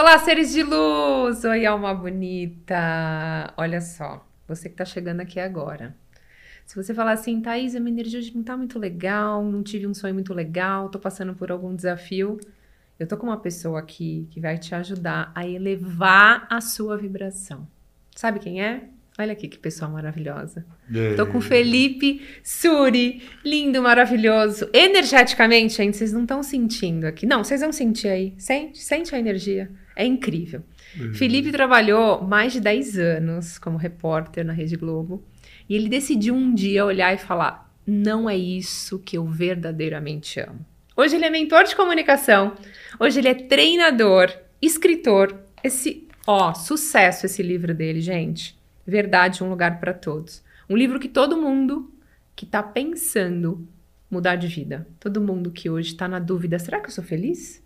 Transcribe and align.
Olá, 0.00 0.18
seres 0.18 0.50
de 0.50 0.62
luz! 0.62 1.44
Oi, 1.44 1.66
alma 1.66 1.94
bonita! 1.94 3.52
Olha 3.54 3.82
só, 3.82 4.26
você 4.48 4.66
que 4.66 4.74
tá 4.74 4.82
chegando 4.82 5.20
aqui 5.20 5.38
agora. 5.38 5.94
Se 6.64 6.74
você 6.74 6.94
falar 6.94 7.12
assim, 7.12 7.42
Thaís, 7.42 7.76
a 7.76 7.80
minha 7.80 7.92
energia 7.92 8.18
hoje 8.18 8.34
não 8.34 8.42
tá 8.42 8.56
muito 8.56 8.78
legal, 8.78 9.44
não 9.44 9.62
tive 9.62 9.86
um 9.86 9.92
sonho 9.92 10.14
muito 10.14 10.32
legal, 10.32 10.88
tô 10.88 10.98
passando 10.98 11.34
por 11.34 11.52
algum 11.52 11.76
desafio, 11.76 12.40
eu 12.98 13.06
tô 13.06 13.18
com 13.18 13.26
uma 13.26 13.36
pessoa 13.36 13.78
aqui 13.78 14.26
que 14.30 14.40
vai 14.40 14.56
te 14.56 14.74
ajudar 14.74 15.32
a 15.34 15.46
elevar 15.46 16.46
a 16.48 16.62
sua 16.62 16.96
vibração. 16.96 17.68
Sabe 18.16 18.38
quem 18.38 18.64
é? 18.64 18.84
Olha 19.18 19.32
aqui 19.32 19.48
que 19.48 19.58
pessoa 19.58 19.90
maravilhosa. 19.90 20.64
Tô 21.14 21.26
com 21.26 21.42
Felipe 21.42 22.26
Suri, 22.42 23.22
lindo, 23.44 23.82
maravilhoso. 23.82 24.66
Energeticamente, 24.72 25.74
gente, 25.74 25.94
vocês 25.94 26.10
não 26.10 26.22
estão 26.22 26.42
sentindo 26.42 27.04
aqui. 27.04 27.26
Não, 27.26 27.44
vocês 27.44 27.60
vão 27.60 27.70
sentir 27.70 28.08
aí. 28.08 28.34
Sente, 28.38 28.78
sente 28.78 29.14
a 29.14 29.18
energia. 29.18 29.70
É 30.00 30.06
incrível. 30.06 30.62
Uhum. 30.98 31.12
Felipe 31.12 31.52
trabalhou 31.52 32.22
mais 32.22 32.54
de 32.54 32.60
10 32.60 32.98
anos 32.98 33.58
como 33.58 33.76
repórter 33.76 34.42
na 34.42 34.54
Rede 34.54 34.76
Globo. 34.76 35.22
E 35.68 35.76
ele 35.76 35.90
decidiu 35.90 36.34
um 36.34 36.54
dia 36.54 36.86
olhar 36.86 37.12
e 37.12 37.18
falar: 37.18 37.70
não 37.86 38.28
é 38.30 38.34
isso 38.34 38.98
que 38.98 39.18
eu 39.18 39.26
verdadeiramente 39.26 40.40
amo. 40.40 40.64
Hoje 40.96 41.16
ele 41.16 41.26
é 41.26 41.30
mentor 41.30 41.64
de 41.64 41.76
comunicação. 41.76 42.54
Hoje 42.98 43.18
ele 43.20 43.28
é 43.28 43.34
treinador, 43.34 44.32
escritor. 44.62 45.38
Esse, 45.62 46.08
ó, 46.26 46.54
sucesso 46.54 47.26
esse 47.26 47.42
livro 47.42 47.74
dele, 47.74 48.00
gente. 48.00 48.58
Verdade, 48.86 49.44
um 49.44 49.50
lugar 49.50 49.80
para 49.80 49.92
todos. 49.92 50.42
Um 50.66 50.76
livro 50.78 50.98
que 50.98 51.08
todo 51.08 51.36
mundo 51.36 51.92
que 52.34 52.46
está 52.46 52.62
pensando 52.62 53.68
mudar 54.10 54.36
de 54.36 54.46
vida, 54.46 54.88
todo 54.98 55.20
mundo 55.20 55.50
que 55.50 55.68
hoje 55.68 55.92
está 55.92 56.08
na 56.08 56.18
dúvida, 56.18 56.58
será 56.58 56.80
que 56.80 56.86
eu 56.86 56.90
sou 56.90 57.04
feliz? 57.04 57.62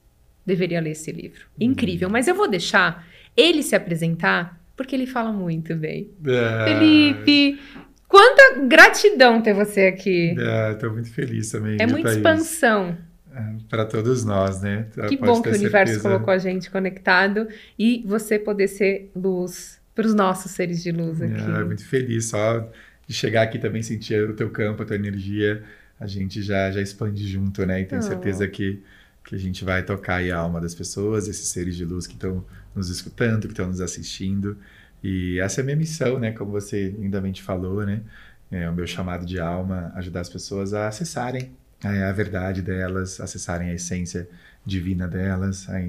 Deveria 0.46 0.80
ler 0.80 0.90
esse 0.90 1.10
livro. 1.10 1.46
Uhum. 1.58 1.68
Incrível, 1.68 2.08
mas 2.08 2.28
eu 2.28 2.34
vou 2.34 2.48
deixar 2.48 3.06
ele 3.36 3.62
se 3.62 3.74
apresentar 3.74 4.60
porque 4.76 4.94
ele 4.94 5.06
fala 5.06 5.32
muito 5.32 5.74
bem. 5.74 6.10
É... 6.26 6.64
Felipe, 6.64 7.60
quanta 8.08 8.60
gratidão 8.66 9.40
ter 9.40 9.54
você 9.54 9.82
aqui. 9.82 10.34
Estou 10.72 10.90
é, 10.90 10.92
muito 10.92 11.12
feliz 11.12 11.50
também. 11.50 11.76
É 11.80 11.86
muita 11.86 12.12
expansão. 12.12 12.96
É, 13.34 13.54
para 13.68 13.84
todos 13.84 14.24
nós, 14.24 14.62
né? 14.62 14.86
Que 15.08 15.16
bom 15.16 15.42
que 15.42 15.48
o 15.48 15.54
universo 15.54 16.00
colocou 16.00 16.32
a 16.32 16.38
gente 16.38 16.70
conectado 16.70 17.48
e 17.76 18.04
você 18.06 18.38
poder 18.38 18.68
ser 18.68 19.10
luz 19.14 19.80
para 19.94 20.06
os 20.06 20.14
nossos 20.14 20.52
seres 20.52 20.82
de 20.82 20.92
luz 20.92 21.20
aqui. 21.20 21.40
É, 21.40 21.64
muito 21.64 21.84
feliz 21.84 22.26
só 22.26 22.68
de 23.06 23.14
chegar 23.14 23.42
aqui 23.42 23.58
também 23.58 23.82
sentir 23.82 24.30
o 24.30 24.34
teu 24.34 24.50
campo, 24.50 24.82
a 24.82 24.86
tua 24.86 24.96
energia, 24.96 25.62
a 25.98 26.06
gente 26.06 26.42
já 26.42 26.70
já 26.70 26.80
expande 26.80 27.26
junto, 27.26 27.64
né? 27.66 27.80
E 27.80 27.84
tenho 27.84 28.00
oh. 28.00 28.04
certeza 28.04 28.46
que 28.46 28.82
que 29.25 29.34
a 29.34 29.39
gente 29.39 29.64
vai 29.64 29.83
tocar 29.83 30.22
a 30.22 30.36
alma 30.36 30.61
das 30.61 30.75
pessoas, 30.75 31.28
esses 31.28 31.48
seres 31.48 31.77
de 31.77 31.84
luz 31.84 32.06
que 32.06 32.14
estão 32.14 32.44
nos 32.75 32.91
escutando, 32.91 33.42
que 33.42 33.53
estão 33.53 33.67
nos 33.67 33.80
assistindo. 33.80 34.58
E 35.03 35.39
essa 35.41 35.61
é 35.61 35.62
a 35.62 35.64
minha 35.64 35.77
missão, 35.77 36.19
né? 36.19 36.33
Como 36.33 36.50
você 36.50 36.91
lindamente 36.91 37.42
falou, 37.42 37.84
né? 37.84 38.02
É 38.50 38.69
o 38.69 38.75
meu 38.75 38.86
chamado 38.86 39.25
de 39.25 39.41
alma, 39.41 39.92
ajudar 39.97 40.20
as 40.20 40.28
pessoas 40.28 40.75
a 40.75 40.89
acessarem 40.89 41.52
a 41.83 42.12
verdade 42.12 42.62
delas, 42.62 43.20
acessarem 43.20 43.70
a 43.70 43.75
essência 43.75 44.28
divina 44.64 45.06
delas, 45.06 45.69
a, 45.69 45.80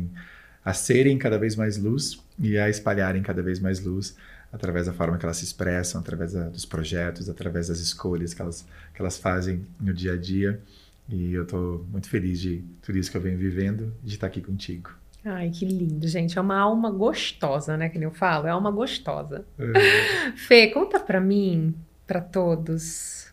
a 0.69 0.73
serem 0.73 1.17
cada 1.17 1.38
vez 1.38 1.56
mais 1.56 1.78
luz 1.78 2.22
e 2.39 2.58
a 2.58 2.69
espalharem 2.69 3.22
cada 3.22 3.41
vez 3.41 3.59
mais 3.59 3.80
luz 3.80 4.16
através 4.52 4.86
da 4.88 4.94
forma 4.94 5.17
que 5.17 5.25
elas 5.25 5.38
se 5.38 5.44
expressam, 5.44 6.00
através 6.00 6.33
da, 6.33 6.47
dos 6.47 6.66
projetos, 6.66 7.30
através 7.30 7.67
das 7.67 7.80
escolhas 7.80 8.33
que 8.33 8.41
elas, 8.41 8.66
que 8.94 9.02
elas 9.02 9.17
fazem 9.17 9.66
no 9.80 9.94
dia 9.94 10.13
a 10.13 10.17
dia. 10.17 10.61
E 11.07 11.33
eu 11.33 11.43
estou 11.43 11.85
muito 11.91 12.09
feliz 12.09 12.39
de 12.39 12.63
tudo 12.81 12.97
isso 12.97 13.11
que 13.11 13.17
eu 13.17 13.21
venho 13.21 13.37
vivendo, 13.37 13.93
de 14.03 14.15
estar 14.15 14.27
aqui 14.27 14.41
contigo. 14.41 14.89
Ai, 15.23 15.49
que 15.49 15.66
lindo, 15.66 16.07
gente. 16.07 16.38
É 16.38 16.41
uma 16.41 16.57
alma 16.57 16.89
gostosa, 16.91 17.75
né? 17.77 17.89
Que 17.89 17.97
nem 17.97 18.07
eu 18.07 18.13
falo, 18.13 18.47
é 18.47 18.51
alma 18.51 18.71
gostosa. 18.71 19.45
É. 19.57 20.31
Fê, 20.35 20.67
conta 20.67 20.99
pra 20.99 21.19
mim, 21.19 21.73
para 22.05 22.21
todos, 22.21 23.27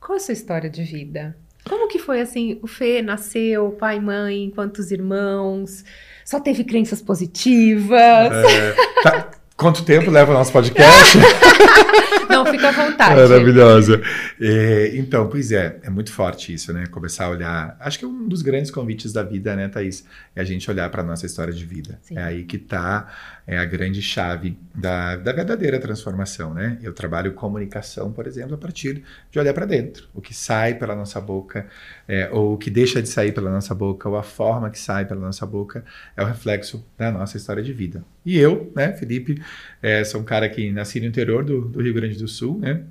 qual 0.00 0.16
é 0.16 0.20
a 0.20 0.24
sua 0.24 0.32
história 0.32 0.70
de 0.70 0.82
vida? 0.82 1.36
Como 1.68 1.88
que 1.88 1.98
foi 1.98 2.20
assim? 2.20 2.58
O 2.62 2.66
Fê 2.66 3.02
nasceu, 3.02 3.72
pai, 3.72 4.00
mãe, 4.00 4.50
quantos 4.54 4.90
irmãos? 4.90 5.84
Só 6.24 6.40
teve 6.40 6.64
crenças 6.64 7.02
positivas? 7.02 8.32
É, 8.32 8.74
tá, 9.02 9.30
Quanto 9.58 9.84
tempo 9.84 10.08
leva 10.08 10.30
o 10.30 10.34
nosso 10.34 10.52
podcast? 10.52 11.18
Não, 12.28 12.44
fica 12.46 12.68
à 12.68 12.72
vontade. 12.72 13.14
Maravilhosa. 13.14 14.00
É, 14.40 14.92
então, 14.94 15.28
pois 15.28 15.52
é, 15.52 15.78
é 15.82 15.90
muito 15.90 16.12
forte 16.12 16.52
isso, 16.52 16.72
né? 16.72 16.86
Começar 16.86 17.26
a 17.26 17.30
olhar. 17.30 17.76
Acho 17.80 17.98
que 17.98 18.04
é 18.04 18.08
um 18.08 18.28
dos 18.28 18.42
grandes 18.42 18.70
convites 18.70 19.12
da 19.12 19.22
vida, 19.22 19.54
né, 19.56 19.68
Thaís? 19.68 20.04
É 20.34 20.40
a 20.40 20.44
gente 20.44 20.70
olhar 20.70 20.88
para 20.90 21.02
a 21.02 21.04
nossa 21.04 21.26
história 21.26 21.52
de 21.52 21.64
vida. 21.64 21.98
Sim. 22.02 22.18
É 22.18 22.22
aí 22.22 22.44
que 22.44 22.56
está 22.56 23.08
é 23.50 23.56
a 23.56 23.64
grande 23.64 24.02
chave 24.02 24.58
da, 24.74 25.16
da 25.16 25.32
verdadeira 25.32 25.80
transformação, 25.80 26.52
né? 26.52 26.78
Eu 26.82 26.92
trabalho 26.92 27.32
comunicação, 27.32 28.12
por 28.12 28.26
exemplo, 28.26 28.54
a 28.54 28.58
partir 28.58 29.02
de 29.30 29.38
olhar 29.38 29.54
para 29.54 29.64
dentro. 29.64 30.06
O 30.12 30.20
que 30.20 30.34
sai 30.34 30.74
pela 30.74 30.94
nossa 30.94 31.18
boca, 31.18 31.66
é, 32.06 32.28
ou 32.30 32.52
o 32.52 32.58
que 32.58 32.68
deixa 32.68 33.00
de 33.00 33.08
sair 33.08 33.32
pela 33.32 33.50
nossa 33.50 33.74
boca, 33.74 34.06
ou 34.06 34.18
a 34.18 34.22
forma 34.22 34.68
que 34.68 34.78
sai 34.78 35.06
pela 35.06 35.22
nossa 35.22 35.46
boca, 35.46 35.82
é 36.14 36.22
o 36.22 36.26
reflexo 36.26 36.84
da 36.98 37.10
nossa 37.10 37.38
história 37.38 37.62
de 37.62 37.72
vida. 37.72 38.04
E 38.22 38.36
eu, 38.36 38.70
né, 38.76 38.92
Felipe, 38.92 39.42
é, 39.80 40.04
sou 40.04 40.20
um 40.20 40.24
cara 40.24 40.46
que 40.50 40.70
nasci 40.70 41.00
no 41.00 41.06
interior 41.06 41.42
do, 41.42 41.62
do 41.62 41.80
Rio 41.80 41.94
Grande 41.94 42.18
do 42.18 42.28
Sul, 42.28 42.58
né? 42.58 42.82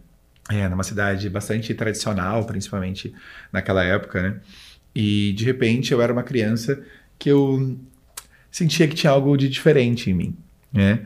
É, 0.50 0.68
numa 0.68 0.84
cidade 0.84 1.30
bastante 1.30 1.72
tradicional, 1.76 2.44
principalmente 2.46 3.14
naquela 3.54 3.84
época, 3.84 4.24
né? 4.24 4.40
E 4.96 5.34
de 5.34 5.46
repente 5.46 5.92
eu 5.92 6.02
era 6.02 6.12
uma 6.12 6.24
criança 6.24 6.84
que 7.20 7.30
eu 7.30 7.78
sentia 8.50 8.88
que 8.88 8.96
tinha 8.96 9.12
algo 9.12 9.38
de 9.38 9.48
diferente 9.48 10.10
em 10.10 10.16
mim, 10.16 10.38
né? 10.78 11.00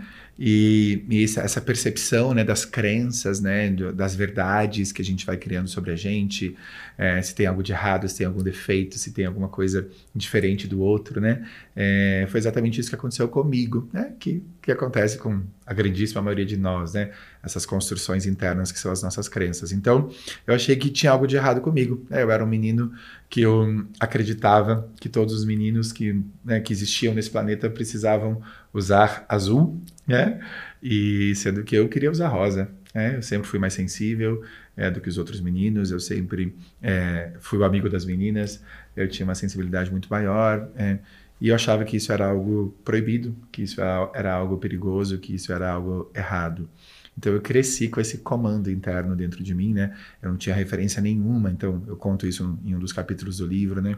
E, 0.43 1.05
e 1.07 1.23
essa 1.23 1.61
percepção 1.61 2.33
né, 2.33 2.43
das 2.43 2.65
crenças, 2.65 3.39
né, 3.39 3.69
das 3.93 4.15
verdades 4.15 4.91
que 4.91 4.99
a 4.99 5.05
gente 5.05 5.23
vai 5.23 5.37
criando 5.37 5.67
sobre 5.67 5.91
a 5.91 5.95
gente, 5.95 6.57
é, 6.97 7.21
se 7.21 7.35
tem 7.35 7.45
algo 7.45 7.61
de 7.61 7.71
errado, 7.71 8.09
se 8.09 8.17
tem 8.17 8.25
algum 8.25 8.41
defeito, 8.41 8.97
se 8.97 9.11
tem 9.11 9.25
alguma 9.25 9.47
coisa 9.47 9.87
diferente 10.15 10.67
do 10.67 10.81
outro, 10.81 11.21
né? 11.21 11.47
É, 11.75 12.25
foi 12.29 12.39
exatamente 12.39 12.81
isso 12.81 12.89
que 12.89 12.95
aconteceu 12.95 13.27
comigo, 13.27 13.87
né? 13.93 14.13
Que, 14.19 14.43
que 14.61 14.71
acontece 14.71 15.19
com 15.19 15.43
a 15.65 15.73
grandíssima 15.73 16.21
maioria 16.21 16.45
de 16.45 16.57
nós, 16.57 16.93
né? 16.93 17.11
Essas 17.43 17.65
construções 17.65 18.25
internas 18.25 18.71
que 18.71 18.79
são 18.79 18.91
as 18.91 19.01
nossas 19.03 19.27
crenças. 19.27 19.71
Então, 19.71 20.09
eu 20.45 20.53
achei 20.53 20.75
que 20.75 20.89
tinha 20.89 21.11
algo 21.11 21.27
de 21.27 21.35
errado 21.35 21.61
comigo. 21.61 22.05
Né? 22.09 22.23
Eu 22.23 22.31
era 22.31 22.43
um 22.43 22.47
menino 22.47 22.91
que 23.29 23.41
eu 23.41 23.85
acreditava 23.99 24.89
que 24.99 25.07
todos 25.07 25.33
os 25.33 25.45
meninos 25.45 25.91
que, 25.91 26.21
né, 26.43 26.59
que 26.59 26.73
existiam 26.73 27.13
nesse 27.13 27.29
planeta 27.29 27.69
precisavam 27.69 28.41
usar 28.73 29.25
azul, 29.27 29.81
né? 30.11 30.39
E 30.83 31.33
sendo 31.35 31.63
que 31.63 31.75
eu 31.75 31.87
queria 31.87 32.11
usar 32.11 32.27
rosa. 32.27 32.69
Né? 32.93 33.15
Eu 33.15 33.21
sempre 33.21 33.47
fui 33.47 33.57
mais 33.57 33.73
sensível 33.73 34.43
é, 34.75 34.91
do 34.91 34.99
que 34.99 35.09
os 35.09 35.17
outros 35.17 35.39
meninos, 35.39 35.91
eu 35.91 35.99
sempre 35.99 36.55
é, 36.81 37.31
fui 37.39 37.57
o 37.59 37.63
amigo 37.63 37.89
das 37.89 38.05
meninas, 38.05 38.61
eu 38.95 39.07
tinha 39.07 39.25
uma 39.25 39.35
sensibilidade 39.35 39.89
muito 39.89 40.09
maior. 40.09 40.69
É, 40.75 40.99
e 41.39 41.47
eu 41.47 41.55
achava 41.55 41.83
que 41.83 41.97
isso 41.97 42.11
era 42.11 42.27
algo 42.27 42.75
proibido, 42.85 43.35
que 43.51 43.63
isso 43.63 43.81
era 44.13 44.33
algo 44.33 44.57
perigoso, 44.57 45.17
que 45.17 45.33
isso 45.33 45.51
era 45.51 45.71
algo 45.71 46.11
errado. 46.13 46.69
Então 47.17 47.33
eu 47.33 47.41
cresci 47.41 47.87
com 47.87 47.99
esse 47.99 48.19
comando 48.19 48.69
interno 48.69 49.15
dentro 49.15 49.43
de 49.43 49.53
mim, 49.53 49.73
né? 49.73 49.95
Eu 50.21 50.29
não 50.29 50.37
tinha 50.37 50.55
referência 50.55 51.01
nenhuma, 51.01 51.51
então 51.51 51.83
eu 51.87 51.97
conto 51.97 52.25
isso 52.25 52.57
em 52.63 52.75
um 52.75 52.79
dos 52.79 52.93
capítulos 52.93 53.37
do 53.37 53.47
livro, 53.47 53.81
né? 53.81 53.97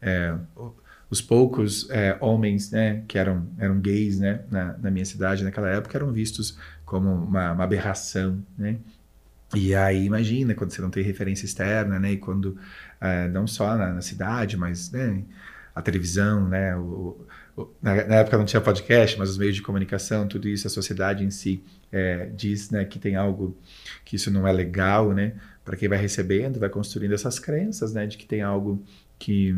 É, 0.00 0.34
os 1.12 1.20
poucos 1.20 1.90
é, 1.90 2.16
homens 2.22 2.70
né, 2.70 3.04
que 3.06 3.18
eram, 3.18 3.46
eram 3.58 3.78
gays 3.78 4.18
né, 4.18 4.40
na, 4.50 4.78
na, 4.78 4.90
minha 4.90 5.04
cidade 5.04 5.44
naquela 5.44 5.68
época 5.68 5.98
eram 5.98 6.10
vistos 6.10 6.56
como 6.86 7.06
uma, 7.06 7.52
uma, 7.52 7.64
aberração, 7.64 8.42
né? 8.56 8.78
E 9.54 9.74
aí 9.74 10.06
imagina 10.06 10.54
quando 10.54 10.70
você 10.70 10.80
não 10.80 10.88
tem 10.88 11.04
referência 11.04 11.44
externa, 11.44 12.00
né? 12.00 12.12
E 12.12 12.16
quando 12.16 12.56
é, 12.98 13.28
não 13.28 13.46
só 13.46 13.76
na, 13.76 13.92
na, 13.92 14.00
cidade, 14.00 14.56
mas 14.56 14.90
né, 14.90 15.22
a 15.74 15.82
televisão, 15.82 16.48
né? 16.48 16.74
O, 16.76 17.26
o, 17.58 17.70
na, 17.82 17.94
na, 18.06 18.14
época 18.14 18.38
não 18.38 18.46
tinha 18.46 18.62
podcast, 18.62 19.18
mas 19.18 19.28
os 19.28 19.36
meios 19.36 19.54
de 19.54 19.60
comunicação, 19.60 20.26
tudo 20.26 20.48
isso, 20.48 20.66
a 20.66 20.70
sociedade 20.70 21.22
em 21.22 21.30
si 21.30 21.62
é, 21.92 22.30
diz, 22.34 22.70
né? 22.70 22.86
Que 22.86 22.98
tem 22.98 23.16
algo 23.16 23.54
que 24.02 24.16
isso 24.16 24.30
não 24.30 24.48
é 24.48 24.52
legal, 24.52 25.12
né? 25.12 25.34
Para 25.62 25.76
quem 25.76 25.90
vai 25.90 25.98
recebendo, 25.98 26.58
vai 26.58 26.70
construindo 26.70 27.12
essas 27.12 27.38
crenças, 27.38 27.92
né? 27.92 28.06
De 28.06 28.16
que 28.16 28.24
tem 28.24 28.40
algo 28.40 28.82
que 29.18 29.54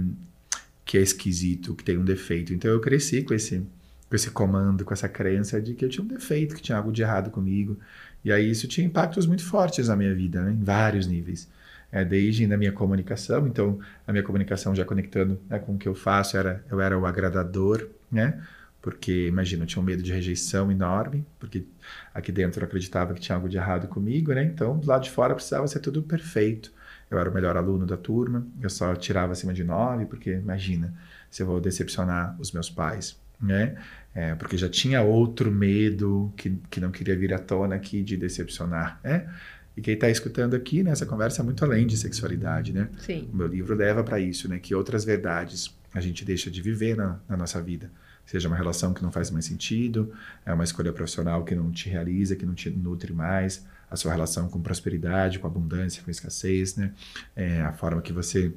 que 0.84 0.98
é 0.98 1.00
esquisito, 1.00 1.74
que 1.74 1.84
tem 1.84 1.98
um 1.98 2.04
defeito. 2.04 2.52
Então 2.52 2.70
eu 2.70 2.80
cresci 2.80 3.22
com 3.22 3.34
esse 3.34 3.66
com 4.08 4.14
esse 4.14 4.30
comando, 4.30 4.84
com 4.84 4.92
essa 4.92 5.08
crença 5.08 5.60
de 5.60 5.74
que 5.74 5.84
eu 5.84 5.88
tinha 5.88 6.04
um 6.04 6.06
defeito, 6.06 6.54
que 6.54 6.62
tinha 6.62 6.76
algo 6.76 6.92
de 6.92 7.02
errado 7.02 7.30
comigo. 7.30 7.76
E 8.24 8.30
aí 8.30 8.48
isso 8.48 8.68
tinha 8.68 8.86
impactos 8.86 9.26
muito 9.26 9.44
fortes 9.44 9.88
na 9.88 9.96
minha 9.96 10.14
vida, 10.14 10.42
né? 10.42 10.52
em 10.52 10.62
vários 10.62 11.06
níveis. 11.06 11.48
É, 11.90 12.04
desde 12.04 12.46
na 12.46 12.56
minha 12.56 12.72
comunicação, 12.72 13.46
então 13.46 13.78
a 14.06 14.12
minha 14.12 14.22
comunicação 14.22 14.74
já 14.74 14.84
conectando 14.84 15.40
né, 15.48 15.60
com 15.60 15.74
o 15.74 15.78
que 15.78 15.88
eu 15.88 15.94
faço, 15.94 16.36
era, 16.36 16.64
eu 16.70 16.80
era 16.80 16.98
o 16.98 17.06
agradador, 17.06 17.88
né? 18.10 18.42
Porque, 18.82 19.28
imagina, 19.28 19.62
eu 19.62 19.66
tinha 19.66 19.80
um 19.80 19.84
medo 19.84 20.02
de 20.02 20.12
rejeição 20.12 20.70
enorme, 20.72 21.24
porque 21.38 21.64
aqui 22.12 22.32
dentro 22.32 22.60
eu 22.60 22.66
acreditava 22.66 23.14
que 23.14 23.20
tinha 23.20 23.36
algo 23.36 23.48
de 23.48 23.56
errado 23.56 23.86
comigo, 23.86 24.32
né? 24.32 24.44
Então, 24.44 24.76
do 24.76 24.86
lado 24.88 25.04
de 25.04 25.10
fora 25.10 25.34
precisava 25.34 25.66
ser 25.68 25.78
tudo 25.80 26.02
perfeito 26.02 26.72
eu 27.10 27.18
era 27.18 27.30
o 27.30 27.34
melhor 27.34 27.56
aluno 27.56 27.86
da 27.86 27.96
turma, 27.96 28.46
eu 28.60 28.70
só 28.70 28.94
tirava 28.94 29.32
acima 29.32 29.52
de 29.52 29.62
nove, 29.62 30.06
porque 30.06 30.30
imagina 30.30 30.94
se 31.30 31.42
eu 31.42 31.46
vou 31.46 31.60
decepcionar 31.60 32.36
os 32.40 32.52
meus 32.52 32.70
pais. 32.70 33.16
né? 33.40 33.76
É, 34.14 34.34
porque 34.36 34.56
já 34.56 34.68
tinha 34.68 35.02
outro 35.02 35.50
medo 35.50 36.32
que, 36.36 36.56
que 36.70 36.80
não 36.80 36.90
queria 36.90 37.16
vir 37.16 37.34
à 37.34 37.38
tona 37.38 37.74
aqui 37.74 38.02
de 38.02 38.16
decepcionar, 38.16 39.00
né? 39.02 39.28
E 39.76 39.80
quem 39.80 39.94
está 39.94 40.08
escutando 40.08 40.54
aqui, 40.54 40.84
né, 40.84 40.94
conversa 41.06 41.42
é 41.42 41.44
muito 41.44 41.64
além 41.64 41.86
de 41.86 41.96
sexualidade, 41.96 42.72
né? 42.72 42.88
Sim. 42.98 43.28
O 43.32 43.36
meu 43.36 43.48
livro 43.48 43.74
leva 43.74 44.04
para 44.04 44.20
isso, 44.20 44.48
né? 44.48 44.58
Que 44.58 44.74
outras 44.74 45.04
verdades 45.04 45.74
a 45.92 46.00
gente 46.00 46.24
deixa 46.24 46.50
de 46.50 46.62
viver 46.62 46.96
na, 46.96 47.18
na, 47.28 47.36
nossa 47.36 47.60
vida. 47.60 47.90
Seja 48.24 48.48
uma 48.48 48.56
relação 48.56 48.94
que 48.94 49.02
não 49.02 49.12
faz 49.12 49.30
mais 49.30 49.44
sentido, 49.44 50.12
é 50.46 50.52
uma 50.52 50.64
escolha 50.64 50.92
profissional 50.92 51.44
que 51.44 51.54
não 51.54 51.70
te 51.70 51.88
realiza, 51.88 52.36
que 52.36 52.46
não 52.46 52.54
te 52.54 52.70
nutre 52.70 53.12
mais, 53.12 53.66
a 53.94 53.96
sua 53.96 54.12
relação 54.12 54.48
com 54.48 54.60
prosperidade, 54.60 55.38
com 55.38 55.46
abundância, 55.46 56.02
com 56.02 56.10
escassez, 56.10 56.76
né? 56.76 56.92
É, 57.34 57.62
a 57.62 57.72
forma 57.72 58.02
que 58.02 58.12
você 58.12 58.52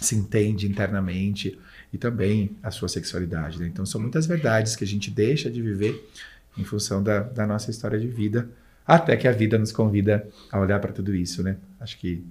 se 0.00 0.14
entende 0.14 0.66
internamente 0.66 1.58
e 1.92 1.98
também 1.98 2.56
a 2.62 2.70
sua 2.70 2.88
sexualidade. 2.88 3.58
Né? 3.58 3.66
Então, 3.66 3.84
são 3.84 4.00
muitas 4.00 4.26
verdades 4.26 4.76
que 4.76 4.84
a 4.84 4.86
gente 4.86 5.10
deixa 5.10 5.50
de 5.50 5.60
viver 5.60 6.08
em 6.56 6.64
função 6.64 7.02
da, 7.02 7.20
da 7.20 7.46
nossa 7.46 7.70
história 7.70 7.98
de 7.98 8.06
vida, 8.06 8.48
até 8.86 9.16
que 9.16 9.26
a 9.26 9.32
vida 9.32 9.58
nos 9.58 9.72
convida 9.72 10.26
a 10.50 10.60
olhar 10.60 10.78
para 10.80 10.92
tudo 10.92 11.14
isso, 11.14 11.42
né? 11.42 11.56
Acho 11.80 11.98
que 11.98 12.24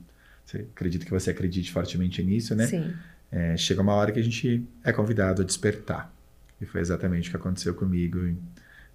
você, 0.46 0.66
acredito 0.74 1.06
que 1.06 1.12
você 1.12 1.31
acredite 1.31 1.72
fortemente 1.72 2.24
nisso, 2.24 2.56
né? 2.56 2.68
Sim. 2.68 2.94
É, 3.31 3.57
chega 3.57 3.81
uma 3.81 3.94
hora 3.94 4.12
que 4.12 4.19
a 4.19 4.24
gente 4.24 4.63
é 4.84 4.94
convidado 4.94 5.42
a 5.42 5.46
despertar. 5.46 6.13
E 6.62 6.66
foi 6.66 6.80
exatamente 6.80 7.28
o 7.28 7.31
que 7.31 7.38
aconteceu 7.38 7.74
comigo. 7.74 8.19
E, 8.19 8.38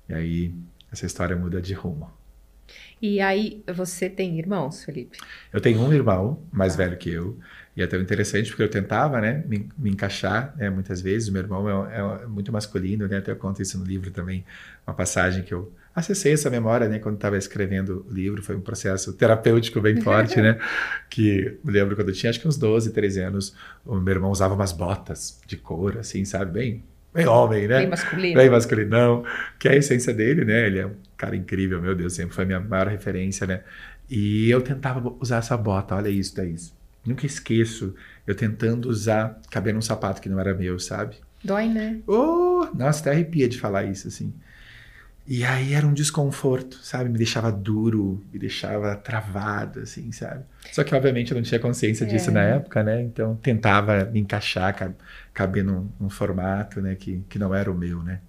e 0.09 0.15
aí 0.15 0.55
essa 0.91 1.05
história 1.05 1.37
muda 1.37 1.61
de 1.61 1.75
rumo. 1.75 2.11
E 3.01 3.21
aí, 3.21 3.63
você 3.73 4.09
tem 4.09 4.39
irmãos, 4.39 4.85
Felipe? 4.85 5.19
Eu 5.53 5.61
tenho 5.61 5.81
um 5.81 5.93
irmão 5.93 6.43
mais 6.53 6.75
ah. 6.75 6.79
velho 6.79 6.97
que 6.97 7.11
eu. 7.11 7.39
E 7.77 7.83
é 7.83 7.87
tão 7.87 8.01
interessante 8.01 8.51
porque 8.51 8.63
eu 8.63 8.69
tentava, 8.69 9.21
né, 9.21 9.45
me, 9.47 9.69
me 9.79 9.91
encaixar, 9.91 10.55
né, 10.57 10.69
muitas 10.69 11.01
vezes. 11.01 11.29
O 11.29 11.33
meu 11.33 11.43
irmão 11.43 11.89
é, 11.89 12.23
é, 12.23 12.27
muito 12.27 12.53
masculino, 12.53 13.07
né, 13.07 13.19
até 13.19 13.31
eu 13.31 13.37
conto 13.37 13.63
isso 13.63 13.79
no 13.79 13.85
livro 13.85 14.11
também, 14.11 14.45
uma 14.87 14.93
passagem 14.93 15.43
que 15.43 15.55
eu 15.55 15.73
acessei 15.95 16.33
essa 16.33 16.51
memória, 16.51 16.89
né, 16.89 16.99
quando 16.99 17.15
estava 17.15 17.39
escrevendo 17.39 18.07
o 18.09 18.13
livro. 18.13 18.43
Foi 18.43 18.57
um 18.57 18.61
processo 18.61 19.13
terapêutico 19.13 19.81
bem 19.81 20.01
forte, 20.03 20.41
né, 20.41 20.59
que 21.09 21.59
me 21.65 21.73
lembro 21.73 21.97
quando 21.97 22.09
eu 22.09 22.15
tinha 22.15 22.29
acho 22.29 22.41
que 22.41 22.49
uns 22.49 22.59
12, 22.59 22.93
13 22.93 23.21
anos, 23.21 23.57
o 23.87 23.97
meu 23.97 24.15
irmão 24.15 24.31
usava 24.31 24.53
umas 24.55 24.73
botas 24.73 25.41
de 25.47 25.57
couro, 25.57 26.01
assim, 26.01 26.25
sabe, 26.25 26.53
bem 26.53 26.85
bem 27.13 27.27
homem, 27.27 27.67
né? 27.67 27.79
Bem 27.79 27.89
masculino. 27.89 28.35
Bem 28.37 28.51
masculinão, 28.51 29.25
que 29.59 29.69
é 29.69 29.73
a 29.73 29.77
essência 29.77 30.15
dele, 30.15 30.45
né? 30.45 30.67
Ele 30.67 30.79
é 30.79 30.91
cara 31.21 31.37
incrível, 31.37 31.81
meu 31.83 31.95
Deus, 31.95 32.15
sempre 32.15 32.35
foi 32.35 32.45
a 32.45 32.47
minha 32.47 32.61
maior 32.61 32.89
referência, 32.89 33.47
né? 33.47 33.61
E 34.09 34.51
eu 34.51 34.63
tentava 34.63 35.15
usar 35.21 35.37
essa 35.37 35.57
bota, 35.57 35.95
olha 35.95 36.09
isso, 36.09 36.35
Thaís. 36.35 36.73
Nunca 37.07 37.27
esqueço 37.27 37.95
eu 38.27 38.35
tentando 38.35 38.89
usar, 38.89 39.39
caber 39.51 39.75
num 39.75 39.83
sapato 39.83 40.21
que 40.21 40.29
não 40.29 40.41
era 40.41 40.55
meu, 40.55 40.79
sabe? 40.79 41.17
Dói, 41.45 41.69
né? 41.69 41.99
Oh, 42.07 42.67
nossa, 42.75 43.01
até 43.01 43.11
arrepia 43.11 43.49
de 43.49 43.59
falar 43.59 43.85
isso, 43.85 44.09
assim. 44.09 44.33
E 45.27 45.45
aí 45.45 45.75
era 45.75 45.87
um 45.87 45.93
desconforto, 45.93 46.79
sabe? 46.83 47.09
Me 47.09 47.19
deixava 47.19 47.53
duro, 47.53 48.23
me 48.33 48.39
deixava 48.39 48.97
travado, 48.97 49.81
assim, 49.81 50.11
sabe? 50.11 50.43
Só 50.73 50.83
que, 50.83 50.95
obviamente, 50.95 51.31
eu 51.31 51.37
não 51.37 51.43
tinha 51.43 51.61
consciência 51.61 52.05
disso 52.07 52.31
é. 52.31 52.33
na 52.33 52.43
época, 52.43 52.83
né? 52.83 53.01
Então, 53.03 53.37
tentava 53.37 54.05
me 54.07 54.21
encaixar, 54.21 54.75
caber 55.33 55.63
num, 55.63 55.89
num, 56.01 56.11
formato, 56.11 56.81
né? 56.81 56.97
Que, 56.97 57.23
que 57.29 57.39
não 57.39 57.55
era 57.55 57.71
o 57.71 57.75
meu, 57.75 58.03
né? 58.03 58.21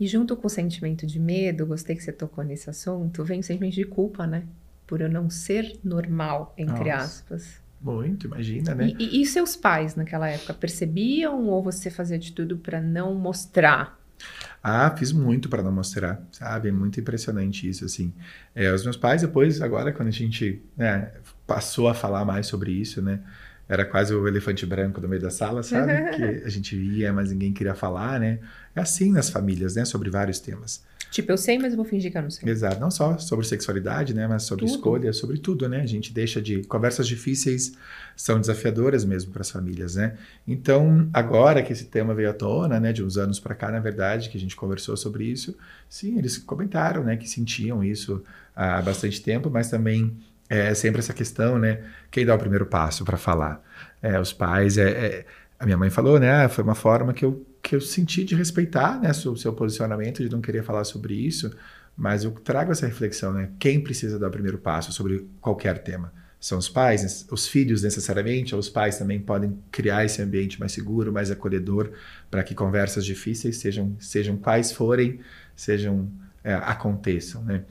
E 0.00 0.06
junto 0.06 0.34
com 0.34 0.46
o 0.46 0.50
sentimento 0.50 1.06
de 1.06 1.20
medo, 1.20 1.66
gostei 1.66 1.94
que 1.94 2.02
você 2.02 2.10
tocou 2.10 2.42
nesse 2.42 2.70
assunto, 2.70 3.22
vem 3.22 3.40
o 3.40 3.42
sentimento 3.42 3.74
de 3.74 3.84
culpa, 3.84 4.26
né? 4.26 4.44
Por 4.86 5.02
eu 5.02 5.10
não 5.10 5.28
ser 5.28 5.78
normal, 5.84 6.54
entre 6.56 6.90
Nossa. 6.90 7.04
aspas. 7.04 7.60
Muito, 7.78 8.26
imagina, 8.26 8.74
né? 8.74 8.94
E, 8.98 9.18
e, 9.18 9.22
e, 9.22 9.26
seus 9.26 9.54
pais 9.56 9.94
naquela 9.94 10.28
época 10.28 10.54
percebiam 10.54 11.46
ou 11.46 11.62
você 11.62 11.90
fazia 11.90 12.18
de 12.18 12.32
tudo 12.32 12.56
para 12.56 12.80
não 12.80 13.14
mostrar? 13.14 14.00
Ah, 14.62 14.94
fiz 14.96 15.12
muito 15.12 15.48
para 15.48 15.62
não 15.62 15.72
mostrar, 15.72 16.22
sabe? 16.32 16.68
É 16.68 16.72
muito 16.72 16.98
impressionante 16.98 17.68
isso, 17.68 17.84
assim. 17.84 18.12
É, 18.54 18.72
os 18.72 18.84
meus 18.84 18.96
pais, 18.96 19.20
depois, 19.20 19.60
agora, 19.60 19.92
quando 19.92 20.08
a 20.08 20.12
gente 20.12 20.62
né, 20.76 21.12
passou 21.46 21.88
a 21.88 21.94
falar 21.94 22.24
mais 22.24 22.46
sobre 22.46 22.72
isso, 22.72 23.00
né? 23.02 23.20
Era 23.70 23.84
quase 23.84 24.12
o 24.12 24.26
elefante 24.26 24.66
branco 24.66 25.00
no 25.00 25.06
meio 25.06 25.22
da 25.22 25.30
sala, 25.30 25.62
sabe? 25.62 25.92
que 26.10 26.24
a 26.44 26.48
gente 26.48 26.74
via, 26.74 27.12
mas 27.12 27.30
ninguém 27.30 27.52
queria 27.52 27.72
falar, 27.72 28.18
né? 28.18 28.40
É 28.74 28.80
assim 28.80 29.12
nas 29.12 29.30
famílias, 29.30 29.76
né? 29.76 29.84
Sobre 29.84 30.10
vários 30.10 30.40
temas. 30.40 30.82
Tipo, 31.08 31.30
eu 31.30 31.36
sei, 31.36 31.56
mas 31.56 31.72
eu 31.72 31.76
vou 31.76 31.84
fingir 31.84 32.10
que 32.10 32.18
eu 32.18 32.22
não 32.22 32.30
sei. 32.30 32.48
Exato. 32.50 32.80
Não 32.80 32.90
só 32.90 33.16
sobre 33.16 33.46
sexualidade, 33.46 34.12
né? 34.12 34.26
Mas 34.26 34.42
sobre 34.42 34.64
tudo. 34.64 34.74
escolha, 34.74 35.12
sobre 35.12 35.38
tudo, 35.38 35.68
né? 35.68 35.82
A 35.82 35.86
gente 35.86 36.12
deixa 36.12 36.42
de. 36.42 36.64
Conversas 36.64 37.06
difíceis 37.06 37.76
são 38.16 38.40
desafiadoras 38.40 39.04
mesmo 39.04 39.30
para 39.32 39.42
as 39.42 39.50
famílias, 39.52 39.94
né? 39.94 40.16
Então, 40.46 41.08
agora 41.12 41.62
que 41.62 41.72
esse 41.72 41.84
tema 41.84 42.12
veio 42.12 42.30
à 42.30 42.32
tona, 42.32 42.80
né? 42.80 42.92
De 42.92 43.04
uns 43.04 43.16
anos 43.16 43.38
para 43.38 43.54
cá, 43.54 43.70
na 43.70 43.78
verdade, 43.78 44.30
que 44.30 44.36
a 44.36 44.40
gente 44.40 44.56
conversou 44.56 44.96
sobre 44.96 45.24
isso, 45.24 45.56
sim, 45.88 46.18
eles 46.18 46.38
comentaram, 46.38 47.04
né? 47.04 47.16
Que 47.16 47.28
sentiam 47.28 47.84
isso 47.84 48.20
há 48.54 48.82
bastante 48.82 49.22
tempo, 49.22 49.48
mas 49.48 49.70
também 49.70 50.16
é 50.50 50.74
sempre 50.74 50.98
essa 50.98 51.14
questão, 51.14 51.58
né? 51.58 51.80
Quem 52.10 52.26
dá 52.26 52.34
o 52.34 52.38
primeiro 52.38 52.66
passo 52.66 53.04
para 53.04 53.16
falar? 53.16 53.62
É, 54.02 54.18
os 54.20 54.32
pais. 54.32 54.76
É, 54.76 54.90
é, 54.90 55.26
a 55.58 55.64
minha 55.64 55.76
mãe 55.76 55.90
falou, 55.90 56.18
né? 56.18 56.44
Ah, 56.44 56.48
foi 56.48 56.64
uma 56.64 56.74
forma 56.74 57.14
que 57.14 57.24
eu 57.24 57.46
que 57.62 57.76
eu 57.76 57.80
senti 57.80 58.24
de 58.24 58.34
respeitar 58.34 58.98
né, 59.00 59.10
o 59.10 59.36
seu 59.36 59.52
posicionamento, 59.52 60.22
de 60.22 60.30
não 60.30 60.40
querer 60.40 60.64
falar 60.64 60.84
sobre 60.84 61.14
isso, 61.14 61.54
mas 61.96 62.24
eu 62.24 62.30
trago 62.30 62.72
essa 62.72 62.86
reflexão, 62.86 63.32
né? 63.32 63.50
Quem 63.58 63.80
precisa 63.80 64.18
dar 64.18 64.28
o 64.28 64.30
primeiro 64.30 64.58
passo 64.58 64.92
sobre 64.92 65.28
qualquer 65.40 65.78
tema? 65.82 66.12
São 66.40 66.56
os 66.56 66.70
pais, 66.70 67.26
os 67.30 67.46
filhos 67.46 67.82
necessariamente, 67.82 68.54
ou 68.54 68.60
os 68.60 68.70
pais 68.70 68.96
também 68.96 69.20
podem 69.20 69.58
criar 69.70 70.06
esse 70.06 70.22
ambiente 70.22 70.58
mais 70.58 70.72
seguro, 70.72 71.12
mais 71.12 71.30
acolhedor, 71.30 71.90
para 72.30 72.42
que 72.42 72.54
conversas 72.54 73.04
difíceis, 73.04 73.58
sejam, 73.58 73.94
sejam 74.00 74.38
quais 74.38 74.72
forem, 74.72 75.20
sejam 75.54 76.10
é, 76.42 76.54
aconteçam, 76.54 77.44
né? 77.44 77.64